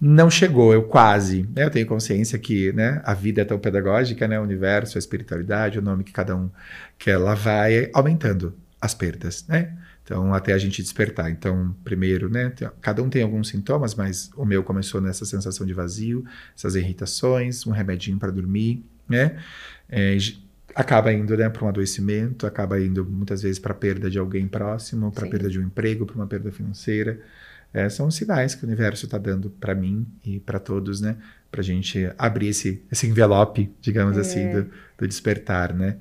Não 0.00 0.30
chegou, 0.30 0.72
eu 0.72 0.84
quase. 0.84 1.42
Né? 1.54 1.64
Eu 1.64 1.70
tenho 1.70 1.86
consciência 1.86 2.38
que 2.38 2.72
né, 2.72 3.02
a 3.04 3.14
vida 3.14 3.42
é 3.42 3.44
tão 3.44 3.58
pedagógica, 3.58 4.28
né? 4.28 4.38
O 4.38 4.44
universo, 4.44 4.96
a 4.96 5.00
espiritualidade, 5.00 5.78
o 5.78 5.82
nome 5.82 6.04
que 6.04 6.12
cada 6.12 6.36
um 6.36 6.48
quer, 6.96 7.12
ela 7.12 7.34
vai 7.34 7.90
aumentando 7.92 8.56
as 8.80 8.94
perdas, 8.94 9.44
né? 9.48 9.76
Então, 10.10 10.34
até 10.34 10.52
a 10.52 10.58
gente 10.58 10.82
despertar. 10.82 11.30
Então, 11.30 11.72
primeiro, 11.84 12.28
né, 12.28 12.52
cada 12.80 13.00
um 13.00 13.08
tem 13.08 13.22
alguns 13.22 13.46
sintomas, 13.46 13.94
mas 13.94 14.28
o 14.36 14.44
meu 14.44 14.64
começou 14.64 15.00
nessa 15.00 15.24
sensação 15.24 15.64
de 15.64 15.72
vazio, 15.72 16.24
essas 16.52 16.74
irritações, 16.74 17.64
um 17.64 17.70
remedinho 17.70 18.18
para 18.18 18.32
dormir, 18.32 18.84
né? 19.08 19.38
É, 19.88 20.18
acaba 20.74 21.12
indo 21.12 21.36
né, 21.36 21.48
para 21.48 21.64
um 21.64 21.68
adoecimento, 21.68 22.44
acaba 22.44 22.80
indo 22.80 23.04
muitas 23.04 23.40
vezes 23.42 23.60
para 23.60 23.70
a 23.70 23.76
perda 23.76 24.10
de 24.10 24.18
alguém 24.18 24.48
próximo, 24.48 25.12
para 25.12 25.28
a 25.28 25.30
perda 25.30 25.48
de 25.48 25.60
um 25.60 25.62
emprego, 25.62 26.04
para 26.04 26.16
uma 26.16 26.26
perda 26.26 26.50
financeira. 26.50 27.20
É, 27.72 27.88
são 27.88 28.10
sinais 28.10 28.56
que 28.56 28.64
o 28.64 28.66
universo 28.66 29.04
está 29.04 29.16
dando 29.16 29.48
para 29.48 29.76
mim 29.76 30.04
e 30.26 30.40
para 30.40 30.58
todos, 30.58 31.00
né? 31.00 31.18
Para 31.52 31.60
a 31.60 31.64
gente 31.64 32.10
abrir 32.18 32.48
esse, 32.48 32.82
esse 32.90 33.06
envelope, 33.06 33.72
digamos 33.80 34.16
é. 34.16 34.22
assim, 34.22 34.50
do, 34.50 34.66
do 34.98 35.06
despertar, 35.06 35.72
né? 35.72 35.98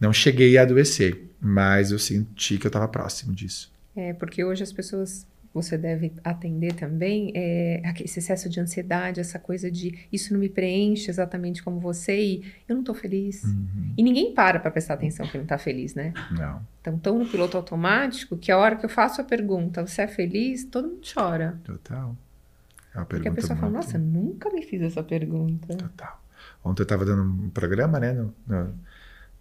Não 0.00 0.12
cheguei 0.12 0.58
a 0.58 0.62
adoecer, 0.62 1.30
mas 1.40 1.90
eu 1.90 1.98
senti 1.98 2.58
que 2.58 2.66
eu 2.66 2.68
estava 2.68 2.88
próximo 2.88 3.34
disso. 3.34 3.72
É, 3.96 4.12
porque 4.12 4.44
hoje 4.44 4.62
as 4.62 4.72
pessoas 4.72 5.26
você 5.54 5.78
deve 5.78 6.12
atender 6.24 6.72
também 6.72 7.30
é, 7.32 7.80
esse 8.00 8.18
excesso 8.18 8.48
de 8.48 8.58
ansiedade, 8.58 9.20
essa 9.20 9.38
coisa 9.38 9.70
de 9.70 10.06
isso 10.12 10.32
não 10.32 10.40
me 10.40 10.48
preenche 10.48 11.08
exatamente 11.08 11.62
como 11.62 11.78
você 11.78 12.20
e 12.20 12.52
eu 12.68 12.74
não 12.74 12.82
estou 12.82 12.94
feliz. 12.94 13.44
Uhum. 13.44 13.94
E 13.96 14.02
ninguém 14.02 14.34
para 14.34 14.58
para 14.58 14.72
prestar 14.72 14.94
atenção 14.94 15.24
que 15.28 15.36
não 15.36 15.44
está 15.44 15.56
feliz, 15.56 15.94
né? 15.94 16.12
Não. 16.32 16.60
Então, 16.80 16.98
tão 16.98 17.18
no 17.20 17.26
piloto 17.26 17.56
automático 17.56 18.36
que 18.36 18.50
a 18.50 18.58
hora 18.58 18.74
que 18.74 18.84
eu 18.84 18.90
faço 18.90 19.20
a 19.20 19.24
pergunta, 19.24 19.86
você 19.86 20.02
é 20.02 20.08
feliz? 20.08 20.64
Todo 20.64 20.88
mundo 20.88 21.00
chora. 21.14 21.56
Total. 21.62 22.16
É 22.92 22.98
uma 22.98 23.06
Porque 23.06 23.28
a 23.28 23.32
pessoa 23.32 23.56
fala, 23.56 23.70
nossa, 23.70 23.96
nunca 23.96 24.50
me 24.50 24.62
fiz 24.62 24.82
essa 24.82 25.04
pergunta. 25.04 25.68
Total. 25.76 26.20
Ontem 26.64 26.82
eu 26.82 26.84
estava 26.84 27.04
dando 27.04 27.22
um 27.22 27.50
programa, 27.50 28.00
né, 28.00 28.12
no, 28.12 28.34
no 28.46 28.74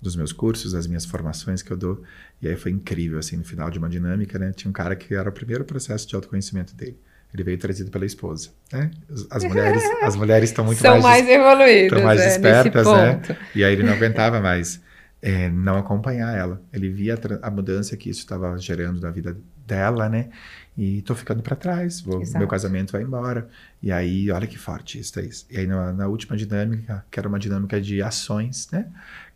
dos 0.04 0.16
meus 0.16 0.32
cursos, 0.32 0.74
das 0.74 0.86
minhas 0.86 1.06
formações 1.06 1.62
que 1.62 1.72
eu 1.72 1.78
dou. 1.78 2.04
E 2.42 2.48
aí 2.48 2.56
foi 2.56 2.72
incrível, 2.72 3.18
assim, 3.18 3.38
no 3.38 3.44
final 3.44 3.72
de 3.72 3.80
uma 3.80 3.89
dinâmica, 3.89 4.38
né? 4.38 4.52
Tinha 4.54 4.70
um 4.70 4.74
cara 4.74 4.96
que 4.96 5.16
era 5.16 5.30
o 5.30 5.32
primeiro 5.32 5.63
processo 5.63 6.08
de 6.08 6.16
autoconhecimento 6.16 6.76
dele. 6.76 7.00
Ele 7.34 7.44
veio 7.44 7.58
trazido 7.58 7.89
pela 7.89 8.06
esposa, 8.06 8.50
né? 8.72 8.92
As 9.32 9.44
mulheres, 9.44 9.82
as 10.04 10.16
mulheres 10.16 10.50
estão 10.50 10.63
muito 10.63 10.80
São 10.80 11.02
mais, 11.02 11.26
mais 11.26 11.30
evoluídas, 11.30 11.84
estão 11.84 12.04
mais 12.04 12.22
é, 12.22 12.28
espertas, 12.28 12.86
né? 12.86 13.22
E 13.56 13.63
aí 13.63 13.74
ele 13.74 13.82
não 13.82 13.94
aguentava 13.94 14.39
mais 14.39 14.80
é, 15.20 15.50
não 15.50 15.78
acompanhar 15.78 16.38
ela. 16.38 16.62
Ele 16.72 16.89
via 16.89 17.16
a, 17.16 17.48
a 17.48 17.50
mudança 17.50 17.96
que 17.96 18.10
isso 18.10 18.20
estava 18.20 18.56
gerando 18.58 19.00
na 19.00 19.10
vida 19.10 19.36
dela, 19.65 20.10
né? 20.10 20.30
E 20.78 21.02
tô 21.04 21.13
ficando 21.13 21.43
para 21.43 21.56
trás, 21.56 22.02
vou, 22.02 22.23
meu 22.36 22.47
casamento 22.47 22.91
vai 22.91 23.04
embora. 23.04 23.47
E 23.82 23.91
aí, 23.91 24.32
olha 24.32 24.47
que 24.47 24.58
forte 24.58 24.99
isso, 24.99 25.13
Thaís. 25.13 25.45
E 25.49 25.58
aí, 25.58 25.67
na, 25.67 25.93
na, 25.93 26.08
última 26.08 26.36
dinâmica, 26.36 27.06
que 27.12 27.19
era 27.19 27.28
uma 27.28 27.38
dinâmica 27.38 27.80
de 27.80 28.02
ações, 28.02 28.69
né? 28.71 28.88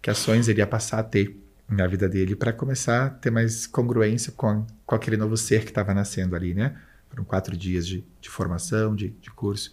Que 0.02 0.10
ações 0.10 0.48
ele 0.48 0.60
ia 0.60 0.68
passar 0.68 1.00
a 1.00 1.04
ter 1.04 1.40
na 1.70 1.86
vida 1.86 2.08
dele 2.10 2.36
para 2.36 2.52
começar 2.52 3.06
a 3.06 3.10
ter 3.10 3.30
mais 3.30 3.68
congruência 3.68 4.32
com, 4.32 4.66
com 4.86 4.96
aquele 4.96 5.18
novo 5.18 5.38
ser 5.38 5.64
que 5.64 5.70
estava 5.70 5.94
nascendo 5.94 6.36
ali, 6.36 6.54
né? 6.54 6.76
Foram 7.10 7.24
quatro 7.24 7.56
dias 7.56 7.86
de, 7.86 8.04
de 8.20 8.30
formação, 8.30 8.96
de, 8.96 9.10
de 9.10 9.30
curso. 9.30 9.72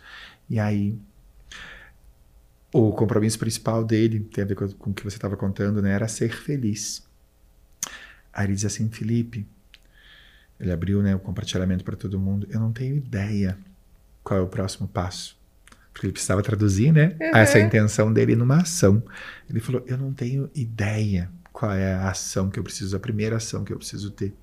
E 0.51 0.61
aí, 0.61 0.95
o 2.73 2.93
compromisso 2.93 3.39
principal 3.39 3.85
dele, 3.85 4.21
tem 4.21 4.45
a 4.45 4.47
ver 4.47 4.55
com, 4.55 4.69
com 4.69 4.91
o 4.91 4.95
que 4.95 5.03
você 5.03 5.17
estava 5.17 5.37
contando, 5.37 5.81
né? 5.81 5.93
Era 5.93 6.09
ser 6.09 6.35
feliz. 6.35 7.03
Aí 8.33 8.47
ele 8.47 8.55
diz 8.55 8.65
assim, 8.65 8.91
Felipe, 8.91 9.47
ele 10.65 10.73
abriu 10.73 11.03
né, 11.03 11.15
o 11.15 11.19
compartilhamento 11.19 11.85
para 11.85 11.97
todo 11.97 12.19
mundo. 12.19 12.47
Eu 12.51 12.61
não 12.61 12.73
tenho 12.73 12.97
ideia 12.97 13.59
qual 14.23 14.41
é 14.41 14.43
o 14.43 14.47
próximo 14.47 14.89
passo. 14.89 15.37
Porque 15.93 16.07
ele 16.07 16.13
precisava 16.13 16.43
traduzir 16.43 16.93
né, 16.93 17.17
uhum. 17.21 17.37
essa 17.37 17.59
intenção 17.61 18.13
dele 18.13 18.35
numa 18.35 18.63
ação. 18.63 19.03
Ele 19.49 19.61
falou: 19.61 19.85
Eu 19.87 19.97
não 19.97 20.13
tenho 20.13 20.51
ideia 20.55 21.31
qual 21.53 21.73
é 21.73 21.95
a 21.95 22.11
ação 22.11 22.51
que 22.51 22.59
eu 22.59 22.65
preciso, 22.65 22.97
a 22.97 23.01
primeira 23.01 23.37
ação 23.37 23.63
que 23.63 23.73
eu 23.73 23.77
preciso 23.77 24.11
ter 24.11 24.35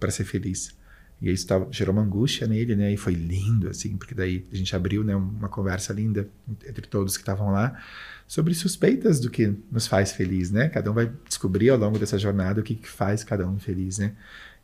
para 0.00 0.10
ser 0.10 0.24
feliz. 0.24 0.74
E 1.20 1.30
isso 1.30 1.46
tava, 1.46 1.66
gerou 1.70 1.94
uma 1.94 2.02
angústia 2.02 2.46
nele, 2.46 2.76
né? 2.76 2.92
E 2.92 2.96
foi 2.96 3.14
lindo, 3.14 3.68
assim, 3.68 3.96
porque 3.96 4.14
daí 4.14 4.46
a 4.52 4.56
gente 4.56 4.74
abriu 4.76 5.02
né, 5.02 5.16
uma 5.16 5.48
conversa 5.48 5.92
linda 5.92 6.28
entre 6.66 6.86
todos 6.86 7.16
que 7.16 7.22
estavam 7.22 7.50
lá 7.50 7.78
sobre 8.26 8.54
suspeitas 8.54 9.18
do 9.20 9.30
que 9.30 9.54
nos 9.70 9.86
faz 9.86 10.12
feliz, 10.12 10.50
né? 10.50 10.68
Cada 10.68 10.90
um 10.90 10.94
vai 10.94 11.10
descobrir 11.26 11.70
ao 11.70 11.78
longo 11.78 11.98
dessa 11.98 12.18
jornada 12.18 12.60
o 12.60 12.64
que, 12.64 12.74
que 12.74 12.88
faz 12.88 13.24
cada 13.24 13.48
um 13.48 13.58
feliz, 13.58 13.98
né? 13.98 14.12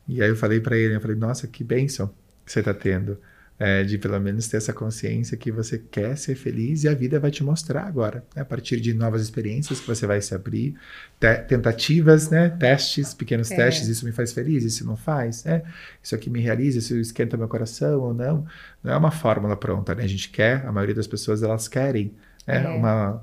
E 0.09 0.23
aí 0.23 0.29
eu 0.29 0.37
falei 0.37 0.61
para 0.61 0.77
ele, 0.77 0.95
eu 0.97 1.01
falei, 1.01 1.17
nossa, 1.17 1.47
que 1.47 1.62
bênção 1.62 2.09
que 2.45 2.53
você 2.53 2.61
está 2.61 2.75
tendo. 2.75 3.19
É, 3.59 3.85
de 3.85 3.97
pelo 3.97 4.19
menos 4.19 4.49
ter 4.49 4.57
essa 4.57 4.73
consciência 4.73 5.37
que 5.37 5.53
você 5.53 5.79
quer 5.79 6.17
ser 6.17 6.35
feliz 6.35 6.83
e 6.83 6.88
a 6.88 6.95
vida 6.95 7.21
vai 7.21 7.31
te 7.31 7.45
mostrar 7.45 7.83
agora, 7.87 8.25
né? 8.35 8.43
a 8.43 8.45
partir 8.45 8.81
de 8.81 8.93
novas 8.93 9.23
experiências 9.23 9.79
que 9.79 9.87
você 9.87 10.05
vai 10.05 10.21
se 10.21 10.35
abrir, 10.35 10.75
te 11.21 11.37
tentativas, 11.47 12.29
né? 12.29 12.49
testes, 12.49 13.15
pequenos 13.15 13.53
é. 13.53 13.57
testes, 13.57 13.87
isso 13.87 14.05
me 14.05 14.11
faz 14.11 14.33
feliz, 14.33 14.65
isso 14.65 14.85
não 14.85 14.97
faz, 14.97 15.45
né? 15.45 15.62
isso 16.03 16.12
aqui 16.12 16.29
me 16.29 16.41
realiza, 16.41 16.79
isso 16.79 16.97
esquenta 16.97 17.37
meu 17.37 17.47
coração 17.47 18.01
ou 18.01 18.12
não. 18.12 18.45
Não 18.83 18.95
é 18.95 18.97
uma 18.97 19.12
fórmula 19.12 19.57
pronta, 19.57 19.95
né? 19.95 20.03
a 20.03 20.09
gente 20.09 20.31
quer, 20.31 20.67
a 20.67 20.73
maioria 20.73 20.97
das 20.97 21.07
pessoas 21.07 21.41
elas 21.41 21.69
querem 21.69 22.12
né? 22.45 22.65
é. 22.65 22.69
uma 22.69 23.23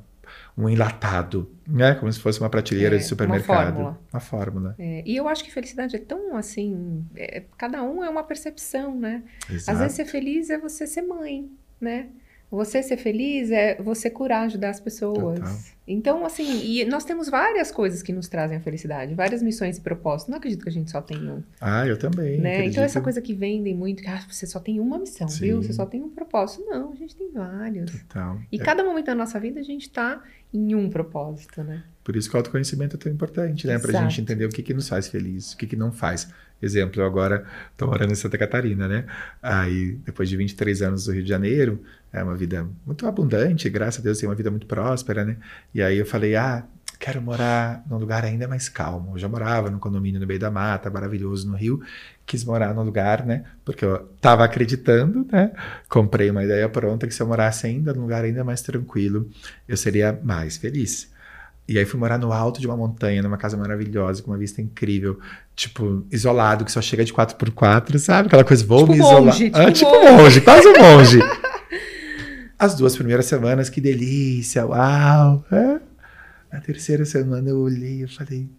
um 0.60 0.70
enlatado, 0.70 1.50
né? 1.66 1.96
Como 1.96 2.12
se 2.12 2.20
fosse 2.20 2.40
uma 2.40 2.50
prateleira 2.50 2.96
é, 2.96 3.00
de 3.00 3.06
supermercado. 3.06 3.48
Uma 3.50 3.64
fórmula. 3.64 4.00
Uma 4.12 4.20
fórmula. 4.20 4.76
É, 4.78 5.04
e 5.06 5.16
eu 5.16 5.28
acho 5.28 5.44
que 5.44 5.52
felicidade 5.52 5.96
é 5.96 6.00
tão 6.00 6.36
assim, 6.36 7.06
é, 7.16 7.44
cada 7.58 7.82
um 7.82 8.04
é 8.04 8.10
uma 8.10 8.24
percepção, 8.24 9.00
né? 9.00 9.24
Exato. 9.50 9.72
Às 9.72 9.80
vezes 9.80 9.96
ser 9.96 10.06
feliz 10.06 10.50
é 10.50 10.58
você 10.58 10.86
ser 10.86 11.04
mãe, 11.04 11.50
né? 11.80 12.10
Você 12.52 12.82
ser 12.82 12.98
feliz 12.98 13.52
é 13.52 13.80
você 13.82 14.10
curar, 14.10 14.46
ajudar 14.46 14.72
as 14.72 14.80
pessoas. 14.80 15.40
Total. 15.40 15.58
Então, 15.88 16.26
assim, 16.26 16.64
e 16.64 16.86
nós 16.86 17.04
temos 17.04 17.30
várias 17.30 17.72
coisas 17.72 18.02
que 18.02 18.12
nos 18.12 18.28
trazem 18.28 18.58
a 18.58 18.60
felicidade, 18.60 19.14
várias 19.14 19.42
missões 19.42 19.78
e 19.78 19.82
propósitos. 19.82 20.30
Não 20.30 20.38
acredito 20.38 20.64
que 20.64 20.70
a 20.70 20.72
gente 20.72 20.90
só 20.90 21.02
tem 21.02 21.18
um. 21.18 21.44
Ah, 21.62 21.86
eu 21.86 21.98
também. 21.98 22.40
Né? 22.40 22.66
Então, 22.66 22.84
essa 22.84 23.02
coisa 23.02 23.22
que 23.22 23.34
vendem 23.34 23.76
muito, 23.76 24.02
que 24.02 24.10
ah, 24.10 24.24
você 24.30 24.48
só 24.48 24.60
tem 24.60 24.80
uma 24.80 24.98
missão, 24.98 25.28
Sim. 25.28 25.46
viu? 25.46 25.64
Você 25.64 25.74
só 25.74 25.86
tem 25.86 26.02
um 26.02 26.10
propósito. 26.10 26.64
Não, 26.66 26.92
a 26.92 26.96
gente 26.96 27.16
tem 27.16 27.32
vários. 27.32 27.92
Total. 27.92 28.40
E 28.52 28.60
é. 28.60 28.64
cada 28.64 28.84
momento 28.84 29.08
da 29.08 29.16
nossa 29.16 29.40
vida 29.40 29.60
a 29.60 29.64
gente 29.64 29.84
está 29.84 30.24
em 30.54 30.74
um 30.74 30.90
propósito, 30.90 31.64
né? 31.64 31.84
Por 32.04 32.16
isso 32.16 32.30
que 32.30 32.36
o 32.36 32.40
autoconhecimento 32.40 32.96
é 32.96 33.00
tão 33.00 33.12
importante, 33.12 33.68
né? 33.68 33.78
Para 33.78 34.00
a 34.00 34.02
gente 34.02 34.22
entender 34.22 34.46
o 34.46 34.50
que, 34.50 34.64
que 34.64 34.74
nos 34.74 34.90
faz 34.90 35.08
feliz, 35.08 35.54
o 35.54 35.58
que, 35.58 35.68
que 35.68 35.76
não 35.76 35.92
faz. 35.92 36.32
Exemplo, 36.62 37.02
eu 37.02 37.06
agora 37.06 37.46
estou 37.72 37.88
morando 37.88 38.12
em 38.12 38.16
Santa 38.16 38.38
Catarina, 38.38 38.88
né? 38.88 39.06
Aí, 39.42 39.94
depois 40.06 40.28
de 40.28 40.36
23 40.36 40.82
anos 40.82 41.08
no 41.08 41.14
Rio 41.14 41.24
de 41.24 41.30
Janeiro, 41.30 41.82
é 42.12 42.24
uma 42.24 42.36
vida 42.36 42.68
muito 42.86 43.06
abundante, 43.08 43.70
graças 43.70 44.00
a 44.00 44.04
Deus, 44.04 44.18
tem 44.18 44.28
uma 44.28 44.36
vida 44.36 44.50
muito 44.50 44.66
próspera, 44.66 45.24
né? 45.24 45.38
E 45.74 45.82
aí 45.82 45.98
eu 45.98 46.06
falei, 46.06 46.36
ah, 46.36 46.66
quero 47.00 47.22
morar 47.22 47.84
num 47.90 47.98
lugar 47.98 48.26
ainda 48.26 48.48
mais 48.48 48.68
calmo. 48.68 49.14
Eu 49.14 49.20
já 49.20 49.28
morava 49.30 49.70
num 49.70 49.80
condomínio 49.80 50.20
no 50.20 50.28
meio 50.28 50.40
da 50.40 50.52
mata, 50.52 50.90
maravilhoso 50.90 51.50
no 51.50 51.56
Rio. 51.56 51.82
Quis 52.26 52.44
morar 52.44 52.74
num 52.74 52.84
lugar, 52.84 53.26
né? 53.26 53.46
Porque 53.64 53.86
eu 53.86 54.10
estava 54.16 54.44
acreditando, 54.44 55.26
né? 55.32 55.52
Comprei 55.88 56.30
uma 56.30 56.44
ideia 56.44 56.68
pronta 56.68 57.08
que 57.08 57.14
se 57.14 57.22
eu 57.22 57.28
morasse 57.28 57.66
ainda 57.66 57.94
num 57.94 58.02
lugar 58.02 58.26
ainda 58.26 58.44
mais 58.44 58.62
tranquilo, 58.62 59.30
eu 59.68 59.78
seria 59.78 60.20
mais 60.22 60.58
feliz. 60.58 61.10
E 61.70 61.78
aí 61.78 61.86
fui 61.86 62.00
morar 62.00 62.18
no 62.18 62.34
alto 62.34 62.60
de 62.60 62.66
uma 62.66 62.76
montanha, 62.76 63.22
numa 63.22 63.38
casa 63.38 63.56
maravilhosa, 63.56 64.24
com 64.24 64.32
uma 64.32 64.38
vista 64.38 64.60
incrível, 64.60 65.20
tipo, 65.56 66.04
isolado, 66.12 66.66
que 66.66 66.72
só 66.72 66.82
chega 66.82 67.06
de 67.06 67.14
4x4, 67.14 68.00
sabe? 68.00 68.28
Aquela 68.28 68.44
coisa, 68.44 68.66
vou 68.66 68.80
tipo 68.80 68.94
me 68.94 68.98
isolar. 68.98 69.22
Monge, 69.22 69.46
tipo, 69.46 69.58
ah, 69.58 69.72
tipo 69.72 69.92
monge. 69.92 70.12
monge, 70.12 70.42
quase 70.42 70.68
um 70.68 70.74
monge. 70.74 71.20
As 72.60 72.76
duas 72.76 72.94
primeiras 72.94 73.26
semanas, 73.26 73.70
que 73.70 73.80
delícia, 73.80 74.66
uau! 74.66 75.46
É. 75.50 75.80
Na 76.52 76.60
terceira 76.60 77.06
semana 77.06 77.50
eu 77.50 77.58
olhei 77.58 78.04
e 78.04 78.08
falei: 78.08 78.42
O 78.42 78.50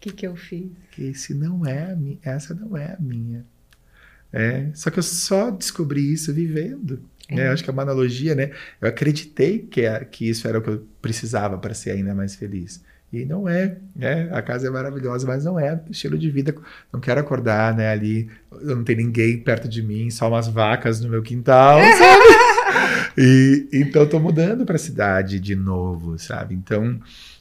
que, 0.00 0.12
que 0.12 0.26
eu 0.26 0.34
fiz? 0.34 0.70
Que 0.92 1.08
esse 1.08 1.34
não 1.34 1.66
é 1.66 1.92
a 1.92 1.94
minha, 1.94 2.18
essa 2.22 2.54
não 2.54 2.74
é 2.74 2.94
a 2.94 2.96
minha. 2.98 3.44
É, 4.32 4.68
só 4.72 4.90
que 4.90 4.98
eu 4.98 5.02
só 5.02 5.50
descobri 5.50 6.10
isso 6.10 6.32
vivendo. 6.32 7.02
É. 7.28 7.34
Né? 7.34 7.48
Acho 7.50 7.62
que 7.62 7.68
é 7.68 7.72
uma 7.72 7.82
analogia, 7.82 8.34
né? 8.34 8.50
Eu 8.80 8.88
acreditei 8.88 9.58
que, 9.58 9.82
é, 9.82 10.02
que 10.04 10.26
isso 10.26 10.48
era 10.48 10.58
o 10.58 10.62
que 10.62 10.70
eu 10.70 10.86
precisava 11.02 11.58
para 11.58 11.74
ser 11.74 11.90
ainda 11.90 12.14
mais 12.14 12.34
feliz. 12.34 12.82
E 13.12 13.26
não 13.26 13.46
é, 13.46 13.76
né? 13.94 14.28
A 14.32 14.40
casa 14.40 14.66
é 14.66 14.70
maravilhosa, 14.70 15.26
mas 15.26 15.44
não 15.44 15.60
é 15.60 15.80
estilo 15.90 16.16
de 16.16 16.30
vida. 16.30 16.54
Não 16.92 16.98
quero 16.98 17.20
acordar, 17.20 17.76
né? 17.76 17.90
Ali, 17.90 18.28
não 18.62 18.82
tem 18.82 18.96
ninguém 18.96 19.38
perto 19.38 19.68
de 19.68 19.82
mim, 19.82 20.10
só 20.10 20.28
umas 20.28 20.48
vacas 20.48 21.00
no 21.00 21.10
meu 21.10 21.22
quintal, 21.22 21.78
sabe? 21.98 22.43
E 23.16 23.68
então 23.72 24.04
estou 24.04 24.20
mudando 24.20 24.64
para 24.64 24.76
a 24.76 24.78
cidade 24.78 25.38
de 25.40 25.54
novo, 25.54 26.18
sabe? 26.18 26.54
Então 26.54 27.00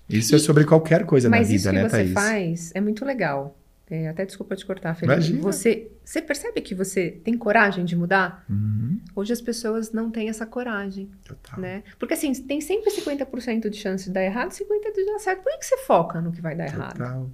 isso 0.09 0.33
é 0.33 0.37
e, 0.37 0.41
é 0.41 0.43
sobre 0.43 0.65
qualquer 0.65 1.05
coisa 1.05 1.29
na 1.29 1.41
vida, 1.41 1.71
né, 1.71 1.83
Mas 1.83 1.93
isso 1.93 2.03
que 2.03 2.07
você 2.07 2.13
faz 2.13 2.71
é 2.73 2.81
muito 2.81 3.05
legal. 3.05 3.57
É, 3.89 4.07
até 4.07 4.25
desculpa 4.25 4.55
te 4.55 4.65
cortar, 4.65 4.95
Felipe. 4.95 5.13
Imagina. 5.13 5.41
Você, 5.41 5.91
você 6.03 6.21
percebe 6.21 6.61
que 6.61 6.73
você 6.73 7.11
tem 7.11 7.37
coragem 7.37 7.83
de 7.85 7.95
mudar? 7.95 8.43
Uhum. 8.49 8.99
Hoje 9.15 9.33
as 9.33 9.41
pessoas 9.41 9.91
não 9.91 10.09
têm 10.09 10.29
essa 10.29 10.45
coragem. 10.45 11.11
Total. 11.23 11.59
Né? 11.59 11.83
Porque 11.99 12.13
assim, 12.13 12.33
tem 12.33 12.61
sempre 12.61 12.89
50% 12.89 13.69
de 13.69 13.77
chance 13.77 14.05
de 14.05 14.11
dar 14.11 14.23
errado, 14.23 14.51
50% 14.51 14.95
de 14.95 15.05
dar 15.05 15.19
certo. 15.19 15.43
Por 15.43 15.59
que 15.59 15.65
você 15.65 15.77
foca 15.79 16.21
no 16.21 16.31
que 16.31 16.41
vai 16.41 16.55
dar 16.55 16.71
Total. 16.71 16.89
errado? 16.95 17.31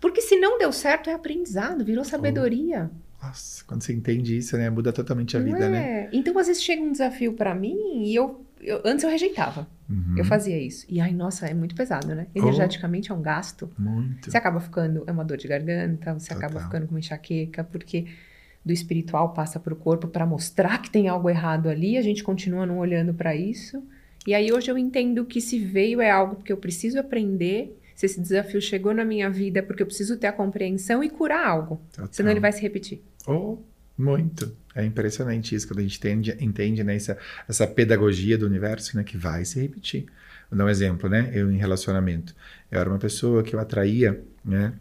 Porque 0.00 0.20
se 0.20 0.38
não 0.38 0.58
deu 0.58 0.72
certo, 0.72 1.10
é 1.10 1.14
aprendizado, 1.14 1.84
virou 1.84 2.04
sabedoria. 2.04 2.90
Nossa, 3.22 3.64
quando 3.64 3.82
você 3.82 3.92
entende 3.92 4.36
isso, 4.36 4.56
né? 4.56 4.70
Muda 4.70 4.92
totalmente 4.92 5.36
a 5.36 5.40
vida, 5.40 5.68
né? 5.68 5.78
é. 5.78 6.02
né? 6.04 6.10
Então, 6.12 6.38
às 6.38 6.46
vezes 6.46 6.62
chega 6.62 6.82
um 6.82 6.92
desafio 6.92 7.32
para 7.32 7.54
mim 7.54 8.04
e 8.04 8.14
eu, 8.14 8.44
eu, 8.60 8.80
Antes 8.84 9.04
eu 9.04 9.10
rejeitava. 9.10 9.66
Uhum. 9.90 10.14
Eu 10.16 10.24
fazia 10.24 10.56
isso. 10.56 10.86
E 10.88 11.00
ai, 11.00 11.12
nossa, 11.12 11.46
é 11.46 11.54
muito 11.54 11.74
pesado, 11.74 12.14
né? 12.14 12.28
Oh. 12.34 12.38
Energeticamente 12.38 13.10
oh, 13.10 13.16
é 13.16 13.18
um 13.18 13.22
gasto. 13.22 13.70
Muito. 13.76 14.30
Você 14.30 14.36
acaba 14.36 14.60
ficando. 14.60 15.02
É 15.06 15.10
uma 15.10 15.24
dor 15.24 15.36
de 15.36 15.48
garganta, 15.48 16.14
você 16.14 16.32
Total. 16.32 16.48
acaba 16.48 16.64
ficando 16.64 16.86
com 16.86 16.92
uma 16.92 17.00
enxaqueca, 17.00 17.64
porque 17.64 18.06
do 18.64 18.72
espiritual 18.72 19.32
passa 19.32 19.58
para 19.58 19.72
o 19.72 19.76
corpo 19.76 20.08
para 20.08 20.26
mostrar 20.26 20.82
que 20.82 20.90
tem 20.90 21.08
algo 21.08 21.30
errado 21.30 21.68
ali, 21.68 21.96
a 21.96 22.02
gente 22.02 22.22
continua 22.22 22.66
não 22.66 22.78
olhando 22.78 23.14
para 23.14 23.34
isso. 23.34 23.82
E 24.26 24.34
aí 24.34 24.52
hoje 24.52 24.70
eu 24.70 24.76
entendo 24.76 25.24
que 25.24 25.40
se 25.40 25.58
veio 25.58 26.00
é 26.00 26.10
algo 26.10 26.36
que 26.42 26.52
eu 26.52 26.56
preciso 26.56 26.98
aprender 26.98 27.78
se 27.98 28.06
esse 28.06 28.20
desafio 28.20 28.60
chegou 28.60 28.94
na 28.94 29.04
minha 29.04 29.28
vida 29.28 29.60
porque 29.60 29.82
eu 29.82 29.86
preciso 29.86 30.16
ter 30.16 30.28
a 30.28 30.32
compreensão 30.32 31.02
e 31.02 31.10
curar 31.10 31.44
algo. 31.44 31.82
Total. 31.90 32.08
Senão 32.12 32.30
ele 32.30 32.38
vai 32.38 32.52
se 32.52 32.62
repetir. 32.62 33.02
Oh, 33.26 33.58
muito. 33.98 34.56
É 34.72 34.84
impressionante 34.84 35.52
isso, 35.52 35.66
quando 35.66 35.80
a 35.80 35.82
gente 35.82 35.98
entende, 35.98 36.36
entende 36.38 36.84
né, 36.84 36.94
essa, 36.94 37.18
essa 37.48 37.66
pedagogia 37.66 38.38
do 38.38 38.46
universo 38.46 38.96
né, 38.96 39.02
que 39.02 39.16
vai 39.16 39.44
se 39.44 39.60
repetir. 39.60 40.06
Vou 40.48 40.56
dar 40.56 40.66
um 40.66 40.68
exemplo, 40.68 41.10
né? 41.10 41.32
Eu 41.34 41.50
em 41.50 41.56
relacionamento. 41.56 42.36
Eu 42.70 42.80
era 42.80 42.88
uma 42.88 43.00
pessoa 43.00 43.42
que 43.42 43.56
eu 43.56 43.58
atraía, 43.58 44.22
né? 44.44 44.74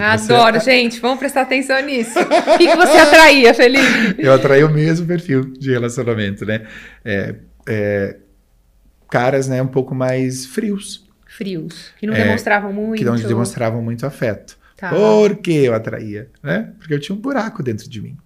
Adoro, 0.00 0.60
você... 0.60 0.70
gente. 0.70 1.00
Vamos 1.00 1.18
prestar 1.18 1.40
atenção 1.40 1.82
nisso. 1.82 2.20
O 2.20 2.56
que, 2.56 2.68
que 2.68 2.76
você 2.76 2.98
atraía, 2.98 3.52
Felipe? 3.52 4.14
Eu 4.22 4.32
atraía 4.32 4.64
o 4.64 4.70
mesmo 4.70 5.06
perfil 5.08 5.44
de 5.54 5.72
relacionamento, 5.72 6.46
né? 6.46 6.68
É, 7.04 7.34
é, 7.66 8.16
caras, 9.10 9.48
né, 9.48 9.60
um 9.60 9.66
pouco 9.66 9.92
mais 9.94 10.46
frios 10.46 11.07
frios, 11.38 11.92
que 11.98 12.06
não 12.06 12.14
é, 12.14 12.24
demonstravam 12.24 12.72
muito. 12.72 12.98
Que 12.98 13.04
não 13.04 13.14
demonstravam 13.14 13.80
muito 13.80 14.04
afeto. 14.04 14.58
Tá. 14.76 14.90
Por 14.90 15.36
que 15.36 15.52
eu 15.52 15.72
atraía? 15.72 16.28
Né? 16.42 16.72
Porque 16.78 16.92
eu 16.92 16.98
tinha 16.98 17.16
um 17.16 17.20
buraco 17.20 17.62
dentro 17.62 17.88
de 17.88 18.02
mim. 18.02 18.18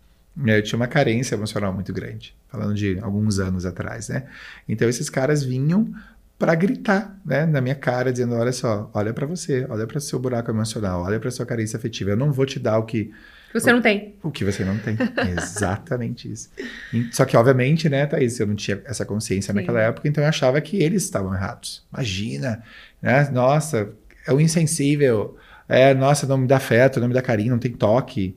Eu 0.47 0.63
tinha 0.63 0.79
uma 0.79 0.87
carência 0.87 1.35
emocional 1.35 1.75
muito 1.75 1.93
grande, 1.93 2.35
falando 2.49 2.75
de 2.75 2.99
alguns 3.03 3.39
anos 3.39 3.67
atrás, 3.67 4.09
né? 4.09 4.25
Então 4.67 4.89
esses 4.89 5.11
caras 5.11 5.45
vinham 5.45 5.93
para 6.39 6.55
gritar, 6.55 7.21
né, 7.25 7.45
na 7.45 7.61
minha 7.61 7.75
cara, 7.75 8.11
dizendo: 8.11 8.35
olha 8.35 8.51
só, 8.51 8.91
olha 8.95 9.13
para 9.13 9.27
você, 9.27 9.67
olha 9.69 9.87
para 9.87 10.01
seu 10.01 10.19
buraco 10.19 10.51
emocional, 10.51 11.03
olha 11.03 11.21
para 11.21 11.31
sua 11.31 11.45
carência 11.45 11.77
afetiva. 11.77 12.13
Eu 12.13 12.17
não 12.17 12.33
vou 12.33 12.47
te 12.47 12.59
dar 12.59 12.79
o 12.79 12.85
que 12.85 13.13
você 13.53 13.73
não 13.73 13.83
tem. 13.83 14.15
O 14.23 14.31
que 14.31 14.45
você 14.45 14.65
não 14.65 14.79
tem. 14.79 14.97
Exatamente 15.37 16.31
isso. 16.31 16.51
Só 17.11 17.25
que, 17.25 17.37
obviamente, 17.37 17.89
né, 17.89 18.07
Thaís, 18.07 18.39
eu 18.41 18.47
não 18.47 18.55
tinha 18.55 18.81
essa 18.85 19.05
consciência 19.05 19.53
Sim. 19.53 19.61
naquela 19.61 19.81
época, 19.81 20.09
então 20.09 20.23
eu 20.23 20.29
achava 20.29 20.61
que 20.61 20.83
eles 20.83 21.03
estavam 21.05 21.35
errados. 21.35 21.85
Imagina, 21.93 22.63
né? 23.01 23.29
Nossa, 23.31 23.91
é 24.27 24.33
o 24.33 24.41
insensível. 24.41 25.37
É, 25.69 25.95
nossa, 25.95 26.27
não 26.27 26.39
me 26.39 26.47
dá 26.47 26.57
afeto, 26.57 27.01
não 27.01 27.09
me 27.09 27.15
dá 27.15 27.23
carinho, 27.23 27.51
não 27.51 27.59
tem 27.59 27.73
toque. 27.73 28.37